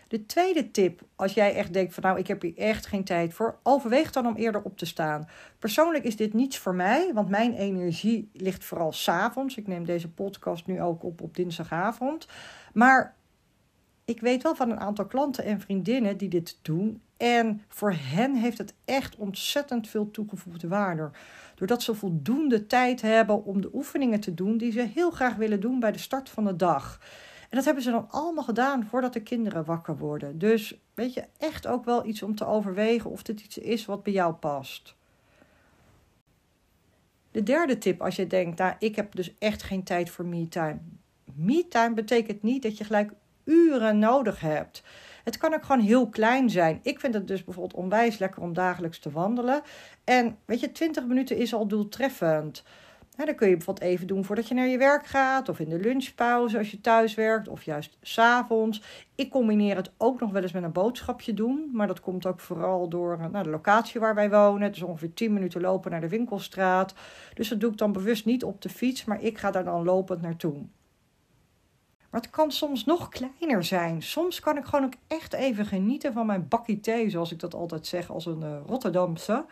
De 0.08 0.26
tweede 0.26 0.70
tip, 0.70 1.00
als 1.16 1.34
jij 1.34 1.54
echt 1.54 1.72
denkt 1.72 1.94
van 1.94 2.02
nou 2.02 2.18
ik 2.18 2.26
heb 2.26 2.42
hier 2.42 2.56
echt 2.56 2.86
geen 2.86 3.04
tijd 3.04 3.34
voor, 3.34 3.58
overweeg 3.62 4.12
dan 4.12 4.26
om 4.26 4.36
eerder 4.36 4.62
op 4.62 4.78
te 4.78 4.86
staan. 4.86 5.28
Persoonlijk 5.58 6.04
is 6.04 6.16
dit 6.16 6.34
niets 6.34 6.58
voor 6.58 6.74
mij, 6.74 7.10
want 7.14 7.28
mijn 7.28 7.54
energie 7.54 8.30
ligt 8.32 8.64
vooral 8.64 8.92
s'avonds. 8.92 9.56
Ik 9.56 9.66
neem 9.66 9.84
deze 9.84 10.10
podcast 10.10 10.66
nu 10.66 10.82
ook 10.82 11.02
op 11.02 11.20
op 11.20 11.36
dinsdagavond. 11.36 12.28
Maar 12.72 13.16
ik 14.04 14.20
weet 14.20 14.42
wel 14.42 14.54
van 14.54 14.70
een 14.70 14.80
aantal 14.80 15.06
klanten 15.06 15.44
en 15.44 15.60
vriendinnen 15.60 16.16
die 16.16 16.28
dit 16.28 16.58
doen. 16.62 17.02
En 17.16 17.62
voor 17.68 17.92
hen 17.96 18.34
heeft 18.34 18.58
het 18.58 18.74
echt 18.84 19.16
ontzettend 19.16 19.88
veel 19.88 20.10
toegevoegde 20.10 20.68
waarde. 20.68 21.10
Doordat 21.54 21.82
ze 21.82 21.94
voldoende 21.94 22.66
tijd 22.66 23.00
hebben 23.00 23.44
om 23.44 23.60
de 23.60 23.70
oefeningen 23.72 24.20
te 24.20 24.34
doen 24.34 24.56
die 24.56 24.72
ze 24.72 24.88
heel 24.94 25.10
graag 25.10 25.34
willen 25.34 25.60
doen 25.60 25.80
bij 25.80 25.92
de 25.92 25.98
start 25.98 26.28
van 26.28 26.44
de 26.44 26.56
dag. 26.56 27.00
En 27.48 27.56
dat 27.56 27.64
hebben 27.64 27.82
ze 27.82 27.90
dan 27.90 28.10
allemaal 28.10 28.44
gedaan 28.44 28.86
voordat 28.86 29.12
de 29.12 29.22
kinderen 29.22 29.64
wakker 29.64 29.96
worden. 29.96 30.38
Dus 30.38 30.80
weet 30.94 31.14
je, 31.14 31.24
echt 31.38 31.66
ook 31.66 31.84
wel 31.84 32.06
iets 32.06 32.22
om 32.22 32.34
te 32.34 32.46
overwegen 32.46 33.10
of 33.10 33.22
dit 33.22 33.40
iets 33.40 33.58
is 33.58 33.84
wat 33.84 34.02
bij 34.02 34.12
jou 34.12 34.34
past. 34.34 34.96
De 37.30 37.42
derde 37.42 37.78
tip, 37.78 38.02
als 38.02 38.16
je 38.16 38.26
denkt, 38.26 38.58
nou, 38.58 38.74
ik 38.78 38.96
heb 38.96 39.14
dus 39.14 39.38
echt 39.38 39.62
geen 39.62 39.82
tijd 39.82 40.10
voor 40.10 40.26
me-time. 40.26 40.78
Me-time 41.34 41.94
betekent 41.94 42.42
niet 42.42 42.62
dat 42.62 42.78
je 42.78 42.84
gelijk 42.84 43.12
uren 43.44 43.98
nodig 43.98 44.40
hebt. 44.40 44.82
Het 45.24 45.36
kan 45.36 45.54
ook 45.54 45.64
gewoon 45.64 45.80
heel 45.80 46.08
klein 46.08 46.50
zijn. 46.50 46.80
Ik 46.82 47.00
vind 47.00 47.14
het 47.14 47.28
dus 47.28 47.44
bijvoorbeeld 47.44 47.80
onwijs 47.82 48.18
lekker 48.18 48.42
om 48.42 48.52
dagelijks 48.52 48.98
te 48.98 49.10
wandelen. 49.10 49.62
En 50.04 50.38
weet 50.44 50.60
je, 50.60 50.72
20 50.72 51.06
minuten 51.06 51.36
is 51.36 51.54
al 51.54 51.66
doeltreffend. 51.66 52.62
Ja, 53.18 53.24
dan 53.24 53.34
kun 53.34 53.48
je 53.48 53.56
bijvoorbeeld 53.56 53.90
even 53.90 54.06
doen 54.06 54.24
voordat 54.24 54.48
je 54.48 54.54
naar 54.54 54.66
je 54.66 54.78
werk 54.78 55.06
gaat, 55.06 55.48
of 55.48 55.58
in 55.58 55.68
de 55.68 55.78
lunchpauze 55.78 56.58
als 56.58 56.70
je 56.70 56.80
thuis 56.80 57.14
werkt, 57.14 57.48
of 57.48 57.62
juist 57.62 57.96
s'avonds. 58.00 58.82
Ik 59.14 59.30
combineer 59.30 59.76
het 59.76 59.90
ook 59.96 60.20
nog 60.20 60.30
wel 60.30 60.42
eens 60.42 60.52
met 60.52 60.62
een 60.62 60.72
boodschapje 60.72 61.34
doen, 61.34 61.70
maar 61.72 61.86
dat 61.86 62.00
komt 62.00 62.26
ook 62.26 62.40
vooral 62.40 62.88
door 62.88 63.18
nou, 63.30 63.44
de 63.44 63.50
locatie 63.50 64.00
waar 64.00 64.14
wij 64.14 64.30
wonen. 64.30 64.72
Dus 64.72 64.82
ongeveer 64.82 65.14
10 65.14 65.32
minuten 65.32 65.60
lopen 65.60 65.90
naar 65.90 66.00
de 66.00 66.08
winkelstraat. 66.08 66.94
Dus 67.34 67.48
dat 67.48 67.60
doe 67.60 67.70
ik 67.70 67.78
dan 67.78 67.92
bewust 67.92 68.24
niet 68.24 68.44
op 68.44 68.62
de 68.62 68.68
fiets, 68.68 69.04
maar 69.04 69.22
ik 69.22 69.38
ga 69.38 69.50
daar 69.50 69.64
dan 69.64 69.84
lopend 69.84 70.22
naartoe. 70.22 70.54
Maar 72.10 72.20
het 72.20 72.30
kan 72.30 72.50
soms 72.50 72.84
nog 72.84 73.08
kleiner 73.08 73.64
zijn. 73.64 74.02
Soms 74.02 74.40
kan 74.40 74.56
ik 74.56 74.64
gewoon 74.64 74.84
ook 74.84 74.94
echt 75.06 75.32
even 75.32 75.66
genieten 75.66 76.12
van 76.12 76.26
mijn 76.26 76.48
bakkie 76.48 76.80
thee, 76.80 77.10
zoals 77.10 77.32
ik 77.32 77.40
dat 77.40 77.54
altijd 77.54 77.86
zeg 77.86 78.10
als 78.10 78.26
een 78.26 78.42
uh, 78.42 78.56
Rotterdamse. 78.66 79.44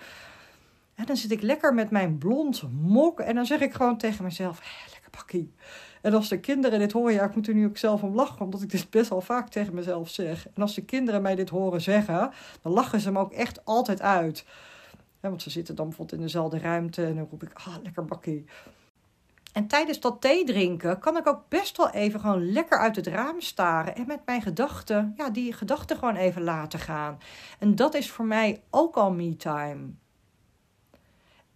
En 0.97 1.07
dan 1.07 1.17
zit 1.17 1.31
ik 1.31 1.43
lekker 1.43 1.75
met 1.75 1.91
mijn 1.91 2.19
blond 2.19 2.63
mok 2.73 3.21
en 3.21 3.35
dan 3.35 3.47
zeg 3.47 3.61
ik 3.61 3.73
gewoon 3.73 3.99
tegen 3.99 4.25
mezelf, 4.25 4.85
lekker 4.93 5.11
bakkie. 5.11 5.55
En 6.03 6.15
als 6.15 6.29
de 6.29 6.41
kinderen 6.41 6.79
dit 6.79 6.93
horen, 6.93 7.13
ja, 7.13 7.25
ik 7.25 7.35
moet 7.35 7.49
er 7.49 7.55
nu 7.55 7.67
ook 7.67 7.77
zelf 7.77 8.03
om 8.03 8.15
lachen, 8.15 8.41
omdat 8.41 8.63
ik 8.63 8.71
dit 8.71 8.91
best 8.91 9.09
wel 9.11 9.21
vaak 9.21 9.49
tegen 9.49 9.75
mezelf 9.75 10.09
zeg. 10.09 10.49
En 10.55 10.63
als 10.63 10.75
de 10.75 10.85
kinderen 10.85 11.23
mij 11.23 11.35
dit 11.35 11.49
horen 11.49 11.81
zeggen, 11.81 12.31
dan 12.63 12.73
lachen 12.73 13.01
ze 13.01 13.13
me 13.13 13.19
ook 13.19 13.33
echt 13.33 13.65
altijd 13.65 14.01
uit. 14.03 14.45
want 15.21 15.43
ze 15.43 15.51
zitten 15.51 15.75
dan 15.75 15.87
bijvoorbeeld 15.87 16.19
in 16.19 16.25
dezelfde 16.25 16.59
ruimte 16.59 17.05
en 17.05 17.15
dan 17.15 17.27
roep 17.31 17.43
ik, 17.43 17.51
ah, 17.55 17.75
lekker 17.83 18.05
bakkie. 18.05 18.45
En 19.53 19.67
tijdens 19.67 20.01
dat 20.01 20.21
thee 20.21 20.45
drinken 20.45 20.99
kan 20.99 21.17
ik 21.17 21.27
ook 21.27 21.43
best 21.49 21.77
wel 21.77 21.91
even 21.91 22.21
gewoon 22.21 22.53
lekker 22.53 22.79
uit 22.79 22.97
het 22.97 23.07
raam 23.07 23.41
staren 23.41 23.95
en 23.97 24.07
met 24.07 24.21
mijn 24.25 24.43
gedachten, 24.43 25.15
ja, 25.17 25.31
die 25.31 25.53
gedachten 25.53 25.97
gewoon 25.97 26.17
even 26.17 26.43
laten 26.43 26.79
gaan. 26.79 27.19
En 27.59 27.75
dat 27.75 27.95
is 27.95 28.11
voor 28.11 28.25
mij 28.25 28.63
ook 28.71 28.97
al 28.97 29.13
me 29.13 29.37
time. 29.37 29.95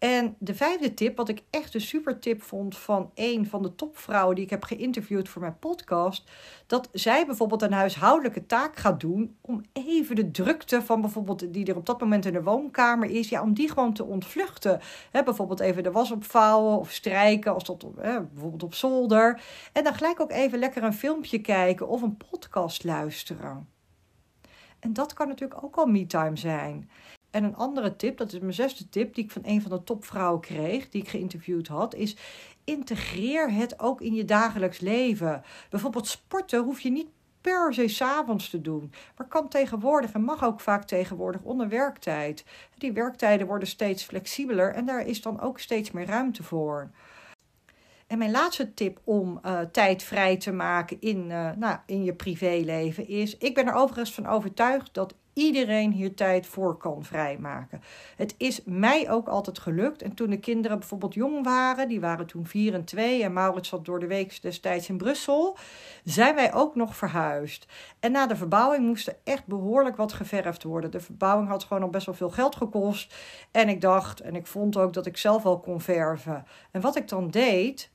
En 0.01 0.37
de 0.39 0.55
vijfde 0.55 0.95
tip, 0.95 1.17
wat 1.17 1.29
ik 1.29 1.43
echt 1.51 1.75
een 1.75 1.81
super 1.81 2.19
tip 2.19 2.43
vond 2.43 2.79
van 2.79 3.11
een 3.15 3.47
van 3.47 3.63
de 3.63 3.75
topvrouwen 3.75 4.35
die 4.35 4.45
ik 4.45 4.51
heb 4.51 4.63
geïnterviewd 4.63 5.29
voor 5.29 5.41
mijn 5.41 5.59
podcast, 5.59 6.31
dat 6.67 6.89
zij 6.93 7.27
bijvoorbeeld 7.27 7.63
een 7.63 7.73
huishoudelijke 7.73 8.47
taak 8.47 8.77
gaat 8.77 9.01
doen 9.01 9.37
om 9.41 9.63
even 9.73 10.17
de 10.17 10.31
drukte 10.31 10.83
van 10.83 11.01
bijvoorbeeld 11.01 11.53
die 11.53 11.67
er 11.67 11.77
op 11.77 11.87
dat 11.87 12.01
moment 12.01 12.27
in 12.27 12.33
de 12.33 12.43
woonkamer 12.43 13.11
is, 13.11 13.29
ja, 13.29 13.43
om 13.43 13.55
die 13.55 13.69
gewoon 13.69 13.93
te 13.93 14.05
ontvluchten. 14.05 14.81
Bijvoorbeeld 15.13 15.61
even 15.61 15.83
de 15.83 15.91
was 15.91 16.11
opvouwen 16.11 16.79
of 16.79 16.91
strijken, 16.91 17.55
als 17.55 17.65
dat 17.65 17.95
bijvoorbeeld 17.95 18.63
op 18.63 18.75
zolder. 18.75 19.43
En 19.73 19.85
dan 19.85 19.95
gelijk 19.95 20.21
ook 20.21 20.33
even 20.33 20.59
lekker 20.59 20.83
een 20.83 20.95
filmpje 20.95 21.39
kijken 21.41 21.89
of 21.89 22.03
een 22.03 22.17
podcast 22.31 22.85
luisteren. 22.85 23.69
En 24.79 24.93
dat 24.93 25.13
kan 25.13 25.29
natuurlijk 25.29 25.65
ook 25.65 25.77
al 25.77 25.87
me-time 25.87 26.37
zijn. 26.37 26.91
En 27.31 27.45
een 27.45 27.57
andere 27.57 27.97
tip, 27.97 28.19
dat 28.19 28.33
is 28.33 28.39
mijn 28.39 28.55
zesde 28.55 28.89
tip, 28.89 29.15
die 29.15 29.25
ik 29.25 29.31
van 29.31 29.43
een 29.45 29.63
van 29.63 29.71
de 29.71 29.85
topvrouwen 29.85 30.41
kreeg, 30.41 30.89
die 30.89 31.03
ik 31.03 31.09
geïnterviewd 31.09 31.69
had, 31.69 31.95
is 31.95 32.17
integreer 32.65 33.53
het 33.53 33.81
ook 33.81 34.01
in 34.01 34.15
je 34.15 34.25
dagelijks 34.25 34.81
leven. 34.81 35.43
Bijvoorbeeld 35.71 36.07
sporten 36.07 36.63
hoef 36.63 36.81
je 36.81 36.91
niet 36.91 37.09
per 37.41 37.75
se 37.75 37.89
s'avonds 37.89 38.51
te 38.51 38.61
doen, 38.61 38.93
maar 39.17 39.27
kan 39.27 39.49
tegenwoordig 39.49 40.13
en 40.13 40.23
mag 40.23 40.45
ook 40.45 40.61
vaak 40.61 40.85
tegenwoordig 40.85 41.43
onder 41.43 41.69
werktijd. 41.69 42.45
Die 42.79 42.93
werktijden 42.93 43.47
worden 43.47 43.69
steeds 43.69 44.03
flexibeler 44.03 44.75
en 44.75 44.87
daar 44.87 45.07
is 45.07 45.23
dan 45.23 45.41
ook 45.41 45.59
steeds 45.59 45.91
meer 45.91 46.07
ruimte 46.07 46.43
voor. 46.43 46.91
En 48.07 48.19
mijn 48.19 48.31
laatste 48.31 48.75
tip 48.75 49.01
om 49.05 49.41
uh, 49.45 49.61
tijd 49.61 50.03
vrij 50.03 50.37
te 50.37 50.53
maken 50.53 51.01
in, 51.01 51.31
uh, 51.31 51.51
nou, 51.57 51.79
in 51.87 52.05
je 52.05 52.15
privéleven 52.15 53.09
is: 53.09 53.37
ik 53.37 53.55
ben 53.55 53.67
er 53.67 53.75
overigens 53.75 54.15
van 54.15 54.27
overtuigd 54.27 54.95
dat 54.95 55.15
iedereen 55.41 55.93
hier 55.93 56.15
tijd 56.15 56.47
voor 56.47 56.77
kan 56.77 57.05
vrijmaken. 57.05 57.83
Het 58.17 58.35
is 58.37 58.61
mij 58.65 59.11
ook 59.11 59.29
altijd 59.29 59.59
gelukt. 59.59 60.03
En 60.03 60.15
toen 60.15 60.31
de 60.31 60.39
kinderen 60.39 60.79
bijvoorbeeld 60.79 61.15
jong 61.15 61.45
waren, 61.45 61.89
die 61.89 62.01
waren 62.01 62.27
toen 62.27 62.47
4 62.47 62.75
en 62.75 62.85
2 62.85 63.23
en 63.23 63.33
Maurits 63.33 63.69
zat 63.69 63.85
door 63.85 64.01
de 64.01 64.07
week 64.07 64.43
destijds 64.43 64.89
in 64.89 64.97
Brussel, 64.97 65.57
zijn 66.05 66.35
wij 66.35 66.55
ook 66.55 66.75
nog 66.75 66.97
verhuisd. 66.97 67.67
En 68.01 68.13
na 68.13 68.27
de 68.27 68.37
verbouwing 68.37 68.85
moest 68.87 69.07
er 69.07 69.17
echt 69.25 69.47
behoorlijk 69.47 69.97
wat 69.97 70.13
geverfd 70.13 70.63
worden. 70.63 70.91
De 70.91 71.01
verbouwing 71.01 71.49
had 71.49 71.65
gewoon 71.65 71.83
al 71.83 71.91
best 71.91 72.07
wel 72.07 72.15
veel 72.15 72.31
geld 72.31 72.57
gekost. 72.57 73.15
En 73.51 73.69
ik 73.69 73.81
dacht, 73.81 74.21
en 74.21 74.37
ik 74.37 74.47
vond 74.47 74.77
ook 74.77 74.93
dat 74.93 75.07
ik 75.07 75.17
zelf 75.17 75.43
wel 75.43 75.61
kon 75.61 75.81
verven. 75.81 76.47
En 76.71 76.81
wat 76.81 76.97
ik 76.97 77.09
dan 77.09 77.31
deed, 77.31 77.91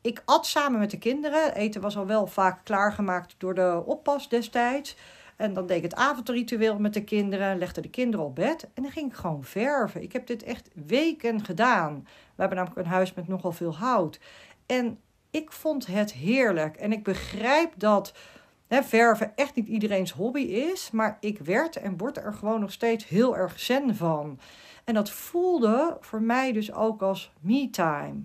ik 0.00 0.22
at 0.24 0.46
samen 0.46 0.78
met 0.78 0.90
de 0.90 0.98
kinderen. 0.98 1.54
Eten 1.54 1.80
was 1.80 1.96
al 1.96 2.06
wel 2.06 2.26
vaak 2.26 2.64
klaargemaakt 2.64 3.34
door 3.38 3.54
de 3.54 3.82
oppas 3.86 4.28
destijds. 4.28 4.96
En 5.38 5.54
dan 5.54 5.66
deed 5.66 5.76
ik 5.76 5.82
het 5.82 5.94
avondritueel 5.94 6.78
met 6.78 6.94
de 6.94 7.04
kinderen, 7.04 7.58
legde 7.58 7.80
de 7.80 7.90
kinderen 7.90 8.26
op 8.26 8.34
bed 8.34 8.68
en 8.74 8.82
dan 8.82 8.92
ging 8.92 9.10
ik 9.10 9.16
gewoon 9.16 9.44
verven. 9.44 10.02
Ik 10.02 10.12
heb 10.12 10.26
dit 10.26 10.42
echt 10.42 10.70
weken 10.86 11.44
gedaan. 11.44 12.00
We 12.04 12.40
hebben 12.40 12.56
namelijk 12.56 12.80
een 12.80 12.92
huis 12.92 13.14
met 13.14 13.28
nogal 13.28 13.52
veel 13.52 13.76
hout. 13.76 14.20
En 14.66 14.98
ik 15.30 15.52
vond 15.52 15.86
het 15.86 16.12
heerlijk. 16.12 16.76
En 16.76 16.92
ik 16.92 17.04
begrijp 17.04 17.72
dat 17.76 18.14
hè, 18.66 18.82
verven 18.82 19.32
echt 19.36 19.54
niet 19.54 19.66
iedereen's 19.66 20.10
hobby 20.10 20.40
is. 20.40 20.90
Maar 20.90 21.16
ik 21.20 21.38
werd 21.38 21.76
en 21.76 21.96
word 21.96 22.16
er 22.16 22.34
gewoon 22.34 22.60
nog 22.60 22.72
steeds 22.72 23.08
heel 23.08 23.36
erg 23.36 23.60
zen 23.60 23.96
van. 23.96 24.38
En 24.84 24.94
dat 24.94 25.10
voelde 25.10 25.96
voor 26.00 26.22
mij 26.22 26.52
dus 26.52 26.72
ook 26.72 27.02
als 27.02 27.32
me-time. 27.40 28.22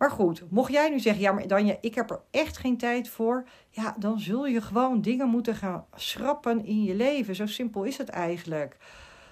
Maar 0.00 0.10
goed, 0.10 0.50
mocht 0.50 0.72
jij 0.72 0.90
nu 0.90 0.98
zeggen, 0.98 1.22
ja, 1.22 1.32
maar 1.32 1.46
Danja, 1.46 1.76
ik 1.80 1.94
heb 1.94 2.10
er 2.10 2.20
echt 2.30 2.56
geen 2.56 2.76
tijd 2.76 3.08
voor. 3.08 3.48
Ja, 3.70 3.96
dan 3.98 4.20
zul 4.20 4.46
je 4.46 4.60
gewoon 4.60 5.00
dingen 5.00 5.28
moeten 5.28 5.54
gaan 5.54 5.86
schrappen 5.94 6.64
in 6.64 6.82
je 6.82 6.94
leven. 6.94 7.34
Zo 7.34 7.46
simpel 7.46 7.82
is 7.82 7.98
het 7.98 8.08
eigenlijk. 8.08 8.76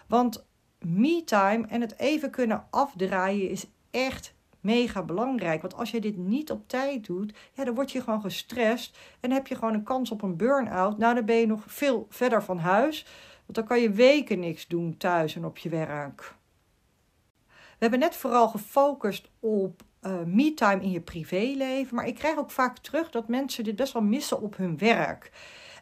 Want 0.06 0.46
me-time 0.78 1.66
en 1.66 1.80
het 1.80 1.98
even 1.98 2.30
kunnen 2.30 2.66
afdraaien 2.70 3.50
is 3.50 3.66
echt 3.90 4.34
mega 4.60 5.02
belangrijk. 5.02 5.60
Want 5.60 5.74
als 5.74 5.90
je 5.90 6.00
dit 6.00 6.16
niet 6.16 6.50
op 6.50 6.68
tijd 6.68 7.06
doet, 7.06 7.34
ja, 7.52 7.64
dan 7.64 7.74
word 7.74 7.92
je 7.92 8.02
gewoon 8.02 8.20
gestrest. 8.20 8.98
En 9.20 9.30
heb 9.30 9.46
je 9.46 9.54
gewoon 9.54 9.74
een 9.74 9.82
kans 9.82 10.10
op 10.10 10.22
een 10.22 10.36
burn-out. 10.36 10.98
Nou, 10.98 11.14
dan 11.14 11.24
ben 11.24 11.36
je 11.36 11.46
nog 11.46 11.62
veel 11.66 12.06
verder 12.08 12.42
van 12.42 12.58
huis. 12.58 13.06
Want 13.36 13.54
dan 13.54 13.66
kan 13.66 13.80
je 13.80 13.90
weken 13.90 14.38
niks 14.38 14.66
doen 14.66 14.96
thuis 14.96 15.36
en 15.36 15.44
op 15.44 15.58
je 15.58 15.68
werk. 15.68 16.34
We 17.46 17.84
hebben 17.84 17.98
net 17.98 18.16
vooral 18.16 18.48
gefocust 18.48 19.30
op 19.40 19.82
uh, 20.02 20.22
me-time 20.26 20.82
in 20.82 20.90
je 20.90 21.00
privéleven. 21.00 21.94
Maar 21.94 22.06
ik 22.06 22.14
krijg 22.14 22.38
ook 22.38 22.50
vaak 22.50 22.78
terug 22.78 23.10
dat 23.10 23.28
mensen 23.28 23.64
dit 23.64 23.76
best 23.76 23.92
wel 23.92 24.02
missen 24.02 24.40
op 24.40 24.56
hun 24.56 24.78
werk. 24.78 25.30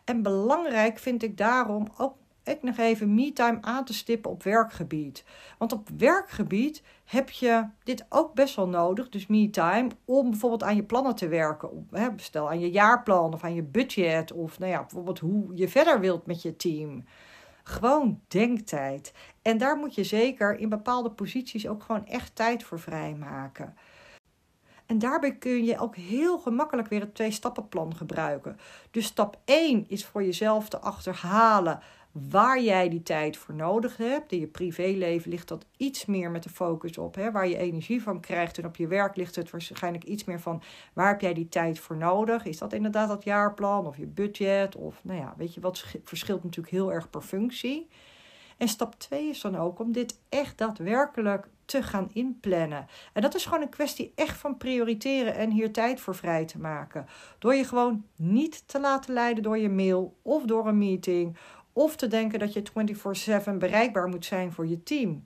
En 0.05 0.23
belangrijk 0.23 0.99
vind 0.99 1.23
ik 1.23 1.37
daarom 1.37 1.89
ook 1.97 2.15
ik 2.47 2.63
nog 2.63 2.77
even 2.77 3.15
me-time 3.15 3.59
aan 3.61 3.85
te 3.85 3.95
stippen 3.95 4.31
op 4.31 4.43
werkgebied. 4.43 5.25
Want 5.59 5.73
op 5.73 5.89
werkgebied 5.99 6.83
heb 7.05 7.31
je 7.31 7.69
dit 7.85 8.07
ook 8.09 8.35
best 8.35 8.57
wel 8.57 8.69
nodig, 8.69 9.09
dus 9.09 9.27
me-time, 9.27 9.89
om 10.05 10.31
bijvoorbeeld 10.31 10.63
aan 10.63 10.77
je 10.77 10.83
plannen 10.83 11.15
te 11.15 11.29
werken. 11.29 11.87
Stel 12.17 12.49
aan 12.49 12.61
je 12.61 12.71
jaarplan 12.71 13.33
of 13.33 13.45
aan 13.45 13.55
je 13.55 13.63
budget 13.63 14.33
of 14.33 14.59
nou 14.59 14.71
ja, 14.71 14.81
bijvoorbeeld 14.81 15.19
hoe 15.19 15.51
je 15.55 15.69
verder 15.69 16.01
wilt 16.01 16.27
met 16.27 16.43
je 16.43 16.57
team. 16.57 17.05
Gewoon 17.63 18.21
denktijd. 18.29 19.13
En 19.43 19.59
daar 19.59 19.77
moet 19.77 19.95
je 19.95 20.05
zeker 20.05 20.59
in 20.59 20.69
bepaalde 20.69 21.11
posities 21.11 21.69
ook 21.69 21.83
gewoon 21.83 22.07
echt 22.07 22.35
tijd 22.35 22.63
voor 22.63 22.81
vrijmaken. 22.81 23.75
En 24.87 24.99
daarbij 24.99 25.37
kun 25.37 25.65
je 25.65 25.79
ook 25.79 25.97
heel 25.97 26.39
gemakkelijk 26.39 26.89
weer 26.89 27.01
het 27.01 27.15
twee-stappenplan 27.15 27.97
gebruiken. 27.97 28.59
Dus 28.91 29.07
stap 29.07 29.41
1 29.45 29.85
is 29.89 30.07
voor 30.07 30.25
jezelf 30.25 30.69
te 30.69 30.79
achterhalen 30.79 31.81
waar 32.13 32.61
jij 32.61 32.89
die 32.89 33.03
tijd 33.03 33.37
voor 33.37 33.55
nodig 33.55 33.97
hebt. 33.97 34.33
In 34.33 34.41
je 34.41 34.47
privéleven 34.47 35.31
ligt 35.31 35.49
dat 35.49 35.67
iets 35.77 36.07
meer 36.07 36.31
met 36.31 36.43
de 36.43 36.49
focus 36.49 36.99
op, 36.99 37.15
hè, 37.15 37.31
waar 37.31 37.49
je 37.49 37.57
energie 37.57 38.03
van 38.03 38.21
krijgt. 38.21 38.59
En 38.59 38.65
op 38.65 38.77
je 38.77 38.87
werk 38.87 39.17
ligt 39.17 39.37
het 39.37 39.51
waarschijnlijk 39.51 40.05
iets 40.05 40.25
meer 40.25 40.41
van 40.41 40.63
waar 40.93 41.09
heb 41.09 41.21
jij 41.21 41.35
die 41.35 41.49
tijd 41.49 41.79
voor 41.79 41.97
nodig? 41.97 42.45
Is 42.45 42.59
dat 42.59 42.73
inderdaad 42.73 43.09
dat 43.09 43.25
jaarplan 43.25 43.87
of 43.87 43.97
je 43.97 44.07
budget? 44.07 44.77
Of 44.77 45.01
nou 45.03 45.19
ja, 45.19 45.35
weet 45.37 45.55
je 45.55 45.61
wat 45.61 45.85
verschilt 46.05 46.45
natuurlijk 46.45 46.75
heel 46.75 46.93
erg 46.93 47.11
per 47.11 47.23
functie. 47.23 47.89
En 48.57 48.69
stap 48.69 48.95
2 48.99 49.29
is 49.29 49.41
dan 49.41 49.57
ook 49.57 49.79
om 49.79 49.93
dit 49.93 50.19
echt 50.29 50.59
daadwerkelijk 50.59 51.49
te 51.67 51.83
gaan 51.83 52.11
inplannen. 52.13 52.87
En 53.13 53.23
dat 53.23 53.35
is 53.35 53.45
gewoon 53.45 53.63
een 53.63 53.69
kwestie 53.69 54.13
echt 54.15 54.39
van 54.39 54.57
prioriteren 54.57 55.35
en 55.35 55.51
hier 55.51 55.73
tijd 55.73 56.01
voor 56.01 56.15
vrij 56.15 56.45
te 56.45 56.59
maken. 56.59 57.07
Door 57.39 57.55
je 57.55 57.65
gewoon 57.65 58.05
niet 58.17 58.69
te 58.69 58.81
laten 58.81 59.15
leiden 59.15 59.43
door 59.43 59.59
je 59.59 59.69
mail 59.69 60.17
of 60.23 60.43
door 60.45 60.67
een 60.67 60.79
meeting. 60.79 61.37
Of 61.73 61.97
te 61.97 62.07
denken 62.07 62.39
dat 62.39 62.53
je 62.53 62.63
24/7 62.63 63.59
bereikbaar 63.59 64.09
moet 64.09 64.25
zijn 64.25 64.53
voor 64.53 64.67
je 64.67 64.83
team. 64.83 65.25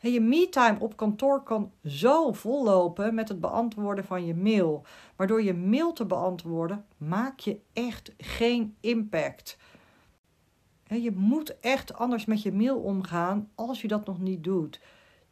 Je 0.00 0.20
me-time 0.20 0.80
op 0.80 0.96
kantoor 0.96 1.42
kan 1.42 1.72
zo 1.84 2.32
vollopen 2.32 3.14
met 3.14 3.28
het 3.28 3.40
beantwoorden 3.40 4.04
van 4.04 4.26
je 4.26 4.34
mail. 4.34 4.84
Maar 5.16 5.26
door 5.26 5.42
je 5.42 5.54
mail 5.54 5.92
te 5.92 6.06
beantwoorden 6.06 6.84
maak 6.96 7.38
je 7.38 7.60
echt 7.72 8.14
geen 8.18 8.76
impact. 8.80 9.56
Je 10.86 11.10
moet 11.10 11.60
echt 11.60 11.94
anders 11.94 12.24
met 12.24 12.42
je 12.42 12.52
mail 12.52 12.76
omgaan 12.76 13.50
als 13.54 13.80
je 13.80 13.88
dat 13.88 14.06
nog 14.06 14.18
niet 14.18 14.44
doet. 14.44 14.80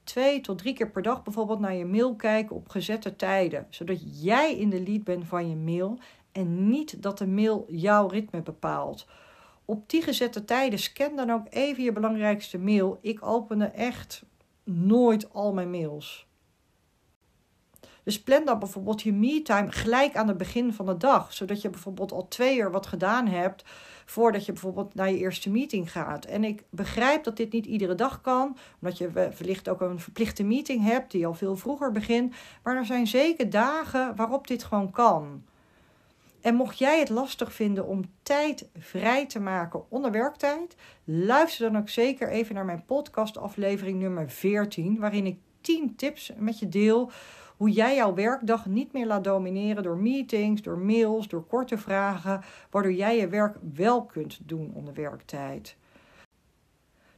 Twee 0.06 0.40
tot 0.40 0.58
drie 0.58 0.74
keer 0.74 0.90
per 0.90 1.02
dag 1.02 1.22
bijvoorbeeld 1.22 1.60
naar 1.60 1.74
je 1.74 1.84
mail 1.84 2.14
kijken 2.14 2.56
op 2.56 2.68
gezette 2.68 3.16
tijden. 3.16 3.66
Zodat 3.70 4.22
jij 4.22 4.56
in 4.56 4.70
de 4.70 4.82
lead 4.82 5.04
bent 5.04 5.26
van 5.26 5.48
je 5.48 5.56
mail 5.56 5.98
en 6.32 6.68
niet 6.68 7.02
dat 7.02 7.18
de 7.18 7.26
mail 7.26 7.64
jouw 7.68 8.06
ritme 8.06 8.42
bepaalt. 8.42 9.06
Op 9.64 9.90
die 9.90 10.02
gezette 10.02 10.44
tijden 10.44 10.78
scan 10.78 11.16
dan 11.16 11.30
ook 11.30 11.46
even 11.50 11.82
je 11.82 11.92
belangrijkste 11.92 12.58
mail. 12.58 12.98
Ik 13.00 13.26
opende 13.26 13.64
echt 13.64 14.24
nooit 14.64 15.32
al 15.32 15.52
mijn 15.52 15.70
mails. 15.70 16.25
Dus 18.06 18.22
plan 18.22 18.44
dan 18.44 18.58
bijvoorbeeld 18.58 19.02
je 19.02 19.12
me-time 19.12 19.72
gelijk 19.72 20.16
aan 20.16 20.28
het 20.28 20.36
begin 20.36 20.72
van 20.72 20.86
de 20.86 20.96
dag. 20.96 21.32
Zodat 21.32 21.62
je 21.62 21.70
bijvoorbeeld 21.70 22.12
al 22.12 22.28
twee 22.28 22.58
uur 22.58 22.70
wat 22.70 22.86
gedaan 22.86 23.26
hebt 23.26 23.64
voordat 24.04 24.46
je 24.46 24.52
bijvoorbeeld 24.52 24.94
naar 24.94 25.10
je 25.10 25.18
eerste 25.18 25.50
meeting 25.50 25.92
gaat. 25.92 26.24
En 26.24 26.44
ik 26.44 26.62
begrijp 26.70 27.24
dat 27.24 27.36
dit 27.36 27.52
niet 27.52 27.66
iedere 27.66 27.94
dag 27.94 28.20
kan, 28.20 28.56
omdat 28.80 28.98
je 28.98 29.10
wellicht 29.10 29.68
ook 29.68 29.80
een 29.80 30.00
verplichte 30.00 30.44
meeting 30.44 30.82
hebt 30.82 31.10
die 31.10 31.26
al 31.26 31.34
veel 31.34 31.56
vroeger 31.56 31.92
begint. 31.92 32.34
Maar 32.62 32.76
er 32.76 32.84
zijn 32.84 33.06
zeker 33.06 33.50
dagen 33.50 34.16
waarop 34.16 34.46
dit 34.46 34.64
gewoon 34.64 34.90
kan. 34.90 35.44
En 36.40 36.54
mocht 36.54 36.78
jij 36.78 36.98
het 36.98 37.08
lastig 37.08 37.52
vinden 37.52 37.86
om 37.86 38.04
tijd 38.22 38.68
vrij 38.78 39.26
te 39.26 39.40
maken 39.40 39.90
onder 39.90 40.10
werktijd, 40.10 40.76
luister 41.04 41.72
dan 41.72 41.80
ook 41.80 41.88
zeker 41.88 42.28
even 42.28 42.54
naar 42.54 42.64
mijn 42.64 42.84
podcastaflevering 42.84 43.98
nummer 43.98 44.30
14, 44.30 44.98
waarin 44.98 45.26
ik 45.26 45.38
10 45.60 45.96
tips 45.96 46.32
met 46.36 46.58
je 46.58 46.68
deel 46.68 47.10
hoe 47.56 47.70
jij 47.70 47.94
jouw 47.94 48.14
werkdag 48.14 48.66
niet 48.66 48.92
meer 48.92 49.06
laat 49.06 49.24
domineren 49.24 49.82
door 49.82 49.96
meetings, 49.96 50.62
door 50.62 50.78
mails, 50.78 51.28
door 51.28 51.46
korte 51.46 51.78
vragen, 51.78 52.42
waardoor 52.70 52.92
jij 52.92 53.16
je 53.16 53.28
werk 53.28 53.56
wel 53.74 54.04
kunt 54.04 54.38
doen 54.42 54.70
onder 54.74 54.94
werktijd. 54.94 55.76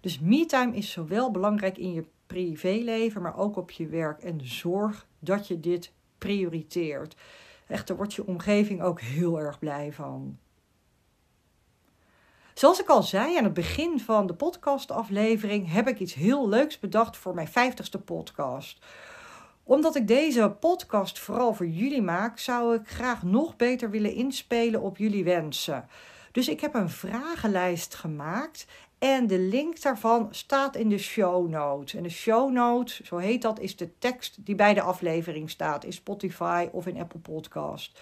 Dus 0.00 0.20
me-time 0.20 0.76
is 0.76 0.90
zowel 0.90 1.30
belangrijk 1.30 1.78
in 1.78 1.92
je 1.92 2.04
privéleven, 2.26 3.22
maar 3.22 3.36
ook 3.36 3.56
op 3.56 3.70
je 3.70 3.86
werk. 3.86 4.22
En 4.22 4.46
zorg 4.46 5.06
dat 5.18 5.48
je 5.48 5.60
dit 5.60 5.92
prioriteert. 6.18 7.16
Echt, 7.66 7.86
daar 7.86 7.96
wordt 7.96 8.14
je 8.14 8.26
omgeving 8.26 8.82
ook 8.82 9.00
heel 9.00 9.40
erg 9.40 9.58
blij 9.58 9.92
van. 9.92 10.38
Zoals 12.54 12.80
ik 12.80 12.88
al 12.88 13.02
zei 13.02 13.36
aan 13.36 13.44
het 13.44 13.52
begin 13.52 14.00
van 14.00 14.26
de 14.26 14.34
podcastaflevering, 14.34 15.72
heb 15.72 15.88
ik 15.88 16.00
iets 16.00 16.14
heel 16.14 16.48
leuks 16.48 16.78
bedacht 16.78 17.16
voor 17.16 17.34
mijn 17.34 17.48
50ste 17.48 18.04
podcast 18.04 18.86
omdat 19.68 19.96
ik 19.96 20.08
deze 20.08 20.56
podcast 20.60 21.18
vooral 21.18 21.54
voor 21.54 21.66
jullie 21.66 22.02
maak, 22.02 22.38
zou 22.38 22.74
ik 22.74 22.88
graag 22.88 23.22
nog 23.22 23.56
beter 23.56 23.90
willen 23.90 24.14
inspelen 24.14 24.80
op 24.80 24.96
jullie 24.96 25.24
wensen. 25.24 25.88
Dus 26.32 26.48
ik 26.48 26.60
heb 26.60 26.74
een 26.74 26.90
vragenlijst 26.90 27.94
gemaakt 27.94 28.66
en 28.98 29.26
de 29.26 29.38
link 29.38 29.82
daarvan 29.82 30.28
staat 30.30 30.76
in 30.76 30.88
de 30.88 30.98
show 30.98 31.48
notes. 31.48 31.94
En 31.94 32.02
de 32.02 32.08
show 32.08 32.52
notes, 32.52 33.00
zo 33.00 33.16
heet 33.16 33.42
dat, 33.42 33.60
is 33.60 33.76
de 33.76 33.98
tekst 33.98 34.36
die 34.44 34.54
bij 34.54 34.74
de 34.74 34.82
aflevering 34.82 35.50
staat 35.50 35.84
in 35.84 35.92
Spotify 35.92 36.68
of 36.72 36.86
in 36.86 37.00
Apple 37.00 37.20
Podcast. 37.20 38.00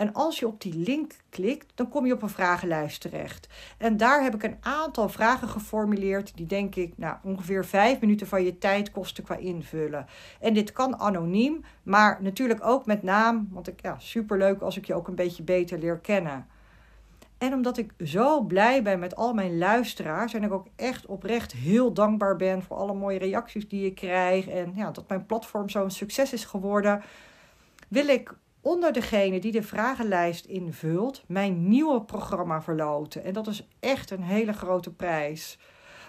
En 0.00 0.12
als 0.12 0.38
je 0.38 0.46
op 0.46 0.60
die 0.60 0.74
link 0.74 1.12
klikt, 1.28 1.72
dan 1.74 1.88
kom 1.88 2.06
je 2.06 2.12
op 2.12 2.22
een 2.22 2.28
vragenlijst 2.28 3.00
terecht. 3.00 3.48
En 3.78 3.96
daar 3.96 4.22
heb 4.22 4.34
ik 4.34 4.42
een 4.42 4.56
aantal 4.60 5.08
vragen 5.08 5.48
geformuleerd 5.48 6.36
die 6.36 6.46
denk 6.46 6.74
ik 6.74 6.98
nou, 6.98 7.16
ongeveer 7.22 7.64
vijf 7.64 8.00
minuten 8.00 8.26
van 8.26 8.44
je 8.44 8.58
tijd 8.58 8.90
kosten 8.90 9.24
qua 9.24 9.36
invullen. 9.36 10.06
En 10.40 10.54
dit 10.54 10.72
kan 10.72 10.98
anoniem, 10.98 11.64
maar 11.82 12.18
natuurlijk 12.22 12.64
ook 12.64 12.86
met 12.86 13.02
naam, 13.02 13.48
want 13.50 13.68
ik 13.68 13.82
ja, 13.82 13.98
superleuk 13.98 14.60
als 14.60 14.76
ik 14.76 14.86
je 14.86 14.94
ook 14.94 15.08
een 15.08 15.14
beetje 15.14 15.42
beter 15.42 15.78
leer 15.78 15.98
kennen. 15.98 16.46
En 17.38 17.52
omdat 17.52 17.78
ik 17.78 17.92
zo 18.04 18.40
blij 18.40 18.82
ben 18.82 18.98
met 18.98 19.16
al 19.16 19.34
mijn 19.34 19.58
luisteraars 19.58 20.34
en 20.34 20.42
ik 20.42 20.52
ook 20.52 20.66
echt 20.76 21.06
oprecht 21.06 21.52
heel 21.52 21.92
dankbaar 21.92 22.36
ben 22.36 22.62
voor 22.62 22.76
alle 22.76 22.94
mooie 22.94 23.18
reacties 23.18 23.68
die 23.68 23.86
ik 23.86 23.94
krijg 23.94 24.48
en 24.48 24.72
ja, 24.74 24.90
dat 24.90 25.08
mijn 25.08 25.26
platform 25.26 25.68
zo'n 25.68 25.90
succes 25.90 26.32
is 26.32 26.44
geworden, 26.44 27.02
wil 27.88 28.08
ik 28.08 28.34
onder 28.60 28.92
degene 28.92 29.40
die 29.40 29.52
de 29.52 29.62
vragenlijst 29.62 30.44
invult 30.44 31.22
mijn 31.26 31.68
nieuwe 31.68 32.02
programma 32.02 32.62
verloten. 32.62 33.24
En 33.24 33.32
dat 33.32 33.46
is 33.46 33.68
echt 33.80 34.10
een 34.10 34.22
hele 34.22 34.52
grote 34.52 34.92
prijs. 34.92 35.58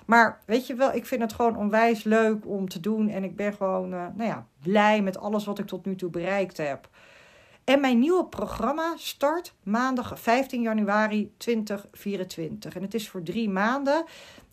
Maar 0.05 0.41
weet 0.45 0.67
je 0.67 0.73
wel, 0.73 0.93
ik 0.93 1.05
vind 1.05 1.21
het 1.21 1.33
gewoon 1.33 1.57
onwijs 1.57 2.03
leuk 2.03 2.47
om 2.47 2.69
te 2.69 2.79
doen. 2.79 3.09
En 3.09 3.23
ik 3.23 3.35
ben 3.35 3.53
gewoon 3.53 3.93
uh, 3.93 4.05
nou 4.15 4.29
ja, 4.29 4.47
blij 4.61 5.01
met 5.01 5.17
alles 5.17 5.45
wat 5.45 5.59
ik 5.59 5.67
tot 5.67 5.85
nu 5.85 5.95
toe 5.95 6.09
bereikt 6.09 6.57
heb. 6.57 6.89
En 7.63 7.81
mijn 7.81 7.99
nieuwe 7.99 8.25
programma 8.25 8.93
start 8.97 9.53
maandag 9.63 10.19
15 10.19 10.61
januari 10.61 11.33
2024. 11.37 12.75
En 12.75 12.81
het 12.81 12.93
is 12.93 13.09
voor 13.09 13.23
drie 13.23 13.49
maanden. 13.49 14.05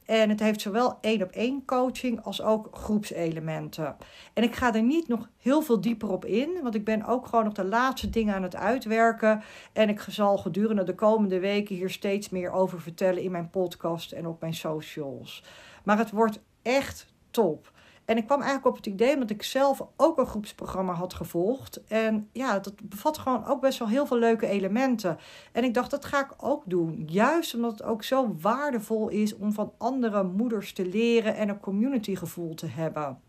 En 0.09 0.29
het 0.29 0.41
heeft 0.41 0.61
zowel 0.61 0.99
één 1.01 1.23
op 1.23 1.31
één 1.31 1.65
coaching 1.65 2.23
als 2.23 2.43
ook 2.43 2.69
groepselementen. 2.71 3.97
En 4.35 4.43
ik 4.43 4.55
ga 4.55 4.75
er 4.75 4.83
niet 4.83 5.09
nog 5.09 5.29
heel 5.39 5.63
veel 5.63 5.81
dieper 5.81 6.11
op 6.11 6.25
in, 6.25 6.51
want 6.63 6.75
ik 6.75 6.85
ben 6.85 7.05
ook 7.05 7.27
gewoon 7.27 7.45
nog 7.45 7.53
de 7.53 7.65
laatste 7.65 8.11
dingen 8.11 8.35
aan 8.35 8.43
het 8.43 8.57
uitwerken. 8.57 9.43
En 9.73 9.89
ik 9.89 10.01
zal 10.01 10.39
gedurende 10.39 10.85
de 10.85 10.95
komende 10.95 11.39
weken 11.39 11.77
hier 11.77 11.91
steeds 11.91 12.29
meer 12.29 12.51
over 12.51 12.81
vertellen 12.81 13.23
in 13.23 13.31
mijn 13.31 13.51
podcast 13.51 14.13
en 14.13 14.27
op 14.27 14.41
mijn 14.41 14.55
socials. 14.55 15.45
Maar 15.85 15.99
het 15.99 16.11
wordt 16.11 16.41
echt 16.63 17.07
top. 17.31 17.73
En 18.09 18.17
ik 18.17 18.27
kwam 18.27 18.41
eigenlijk 18.41 18.67
op 18.67 18.77
het 18.77 18.87
idee 18.87 19.15
omdat 19.15 19.31
ik 19.31 19.43
zelf 19.43 19.83
ook 19.97 20.19
een 20.19 20.27
groepsprogramma 20.27 20.93
had 20.93 21.15
gevolgd. 21.15 21.81
En 21.89 22.29
ja, 22.33 22.59
dat 22.59 22.75
bevat 22.83 23.19
gewoon 23.19 23.47
ook 23.47 23.61
best 23.61 23.79
wel 23.79 23.89
heel 23.89 24.07
veel 24.07 24.19
leuke 24.19 24.47
elementen. 24.47 25.19
En 25.53 25.65
ik 25.65 25.75
dacht, 25.75 25.91
dat 25.91 26.05
ga 26.05 26.21
ik 26.21 26.35
ook 26.37 26.63
doen. 26.67 27.05
Juist 27.07 27.55
omdat 27.55 27.71
het 27.71 27.83
ook 27.83 28.05
zo 28.05 28.37
waardevol 28.41 29.09
is 29.09 29.37
om 29.37 29.53
van 29.53 29.73
andere 29.79 30.23
moeders 30.23 30.73
te 30.73 30.87
leren 30.87 31.37
en 31.37 31.49
een 31.49 31.61
communitygevoel 31.61 32.55
te 32.55 32.67
hebben. 32.67 33.21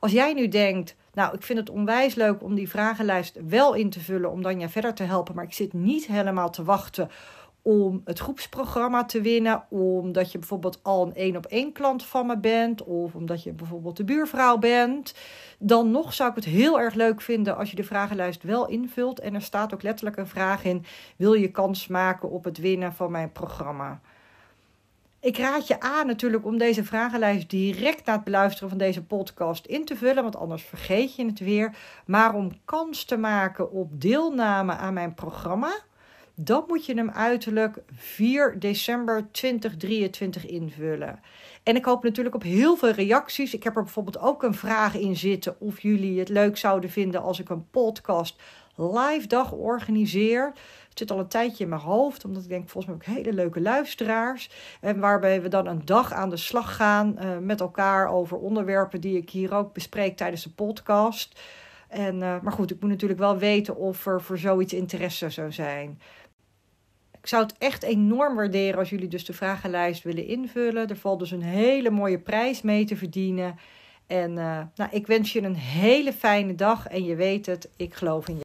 Als 0.00 0.12
jij 0.12 0.32
nu 0.32 0.48
denkt, 0.48 0.96
nou, 1.12 1.34
ik 1.34 1.42
vind 1.42 1.58
het 1.58 1.70
onwijs 1.70 2.14
leuk 2.14 2.42
om 2.42 2.54
die 2.54 2.68
vragenlijst 2.68 3.38
wel 3.48 3.74
in 3.74 3.90
te 3.90 4.00
vullen 4.00 4.30
om 4.30 4.42
dan 4.42 4.60
je 4.60 4.68
verder 4.68 4.94
te 4.94 5.02
helpen, 5.02 5.34
maar 5.34 5.44
ik 5.44 5.52
zit 5.52 5.72
niet 5.72 6.06
helemaal 6.06 6.50
te 6.50 6.64
wachten 6.64 7.10
om 7.68 8.00
het 8.04 8.18
groepsprogramma 8.18 9.04
te 9.04 9.20
winnen, 9.20 9.64
omdat 9.68 10.32
je 10.32 10.38
bijvoorbeeld 10.38 10.80
al 10.82 11.06
een 11.06 11.14
één 11.14 11.36
op 11.36 11.46
één 11.46 11.72
klant 11.72 12.04
van 12.04 12.26
me 12.26 12.38
bent, 12.38 12.84
of 12.84 13.14
omdat 13.14 13.42
je 13.42 13.52
bijvoorbeeld 13.52 13.96
de 13.96 14.04
buurvrouw 14.04 14.58
bent, 14.58 15.14
dan 15.58 15.90
nog 15.90 16.14
zou 16.14 16.30
ik 16.30 16.34
het 16.34 16.44
heel 16.44 16.80
erg 16.80 16.94
leuk 16.94 17.20
vinden 17.20 17.56
als 17.56 17.70
je 17.70 17.76
de 17.76 17.84
vragenlijst 17.84 18.42
wel 18.42 18.68
invult. 18.68 19.20
En 19.20 19.34
er 19.34 19.42
staat 19.42 19.74
ook 19.74 19.82
letterlijk 19.82 20.16
een 20.16 20.26
vraag 20.26 20.64
in: 20.64 20.84
wil 21.16 21.32
je 21.32 21.50
kans 21.50 21.86
maken 21.86 22.30
op 22.30 22.44
het 22.44 22.58
winnen 22.58 22.92
van 22.92 23.10
mijn 23.10 23.32
programma? 23.32 24.00
Ik 25.20 25.38
raad 25.38 25.66
je 25.66 25.80
aan 25.80 26.06
natuurlijk 26.06 26.44
om 26.44 26.58
deze 26.58 26.84
vragenlijst 26.84 27.50
direct 27.50 28.06
na 28.06 28.12
het 28.12 28.24
beluisteren 28.24 28.68
van 28.68 28.78
deze 28.78 29.04
podcast 29.04 29.66
in 29.66 29.84
te 29.84 29.96
vullen, 29.96 30.22
want 30.22 30.36
anders 30.36 30.62
vergeet 30.62 31.14
je 31.14 31.26
het 31.26 31.38
weer. 31.38 31.76
Maar 32.06 32.34
om 32.34 32.50
kans 32.64 33.04
te 33.04 33.16
maken 33.16 33.70
op 33.70 34.00
deelname 34.00 34.72
aan 34.72 34.94
mijn 34.94 35.14
programma, 35.14 35.70
dan 36.40 36.64
moet 36.66 36.86
je 36.86 36.94
hem 36.94 37.10
uiterlijk 37.10 37.78
4 37.92 38.58
december 38.58 39.28
2023 39.30 40.46
invullen. 40.46 41.20
En 41.62 41.76
ik 41.76 41.84
hoop 41.84 42.02
natuurlijk 42.02 42.34
op 42.34 42.42
heel 42.42 42.76
veel 42.76 42.90
reacties. 42.90 43.54
Ik 43.54 43.62
heb 43.62 43.76
er 43.76 43.82
bijvoorbeeld 43.82 44.18
ook 44.18 44.42
een 44.42 44.54
vraag 44.54 44.94
in 44.94 45.16
zitten 45.16 45.60
of 45.60 45.80
jullie 45.80 46.18
het 46.18 46.28
leuk 46.28 46.56
zouden 46.56 46.90
vinden 46.90 47.22
als 47.22 47.40
ik 47.40 47.48
een 47.48 47.70
podcast 47.70 48.42
live 48.76 49.26
dag 49.26 49.52
organiseer. 49.52 50.52
Het 50.88 50.98
zit 50.98 51.10
al 51.10 51.18
een 51.18 51.28
tijdje 51.28 51.64
in 51.64 51.70
mijn 51.70 51.80
hoofd, 51.80 52.24
omdat 52.24 52.42
ik 52.42 52.48
denk, 52.48 52.68
volgens 52.68 52.86
mij 52.86 53.04
heb 53.04 53.16
ik 53.16 53.24
hele 53.24 53.36
leuke 53.36 53.60
luisteraars. 53.60 54.50
En 54.80 55.00
waarbij 55.00 55.42
we 55.42 55.48
dan 55.48 55.66
een 55.66 55.84
dag 55.84 56.12
aan 56.12 56.30
de 56.30 56.36
slag 56.36 56.76
gaan 56.76 57.16
uh, 57.18 57.38
met 57.38 57.60
elkaar 57.60 58.08
over 58.08 58.36
onderwerpen 58.36 59.00
die 59.00 59.16
ik 59.16 59.30
hier 59.30 59.54
ook 59.54 59.72
bespreek 59.72 60.16
tijdens 60.16 60.42
de 60.42 60.50
podcast. 60.50 61.40
En, 61.88 62.14
uh, 62.14 62.40
maar 62.40 62.52
goed, 62.52 62.70
ik 62.70 62.80
moet 62.80 62.90
natuurlijk 62.90 63.20
wel 63.20 63.38
weten 63.38 63.76
of 63.76 64.06
er 64.06 64.22
voor 64.22 64.38
zoiets 64.38 64.72
interesse 64.72 65.30
zou 65.30 65.52
zijn. 65.52 66.00
Ik 67.20 67.26
zou 67.28 67.42
het 67.42 67.54
echt 67.58 67.82
enorm 67.82 68.34
waarderen 68.36 68.78
als 68.78 68.90
jullie 68.90 69.08
dus 69.08 69.24
de 69.24 69.32
vragenlijst 69.32 70.02
willen 70.02 70.26
invullen. 70.26 70.88
Er 70.88 70.96
valt 70.96 71.18
dus 71.18 71.30
een 71.30 71.42
hele 71.42 71.90
mooie 71.90 72.18
prijs 72.18 72.62
mee 72.62 72.84
te 72.84 72.96
verdienen. 72.96 73.58
En 74.06 74.30
uh, 74.30 74.60
nou, 74.74 74.90
ik 74.90 75.06
wens 75.06 75.32
je 75.32 75.42
een 75.42 75.56
hele 75.56 76.12
fijne 76.12 76.54
dag. 76.54 76.86
En 76.86 77.04
je 77.04 77.14
weet 77.14 77.46
het, 77.46 77.70
ik 77.76 77.94
geloof 77.94 78.28
in 78.28 78.32
je. 78.32 78.36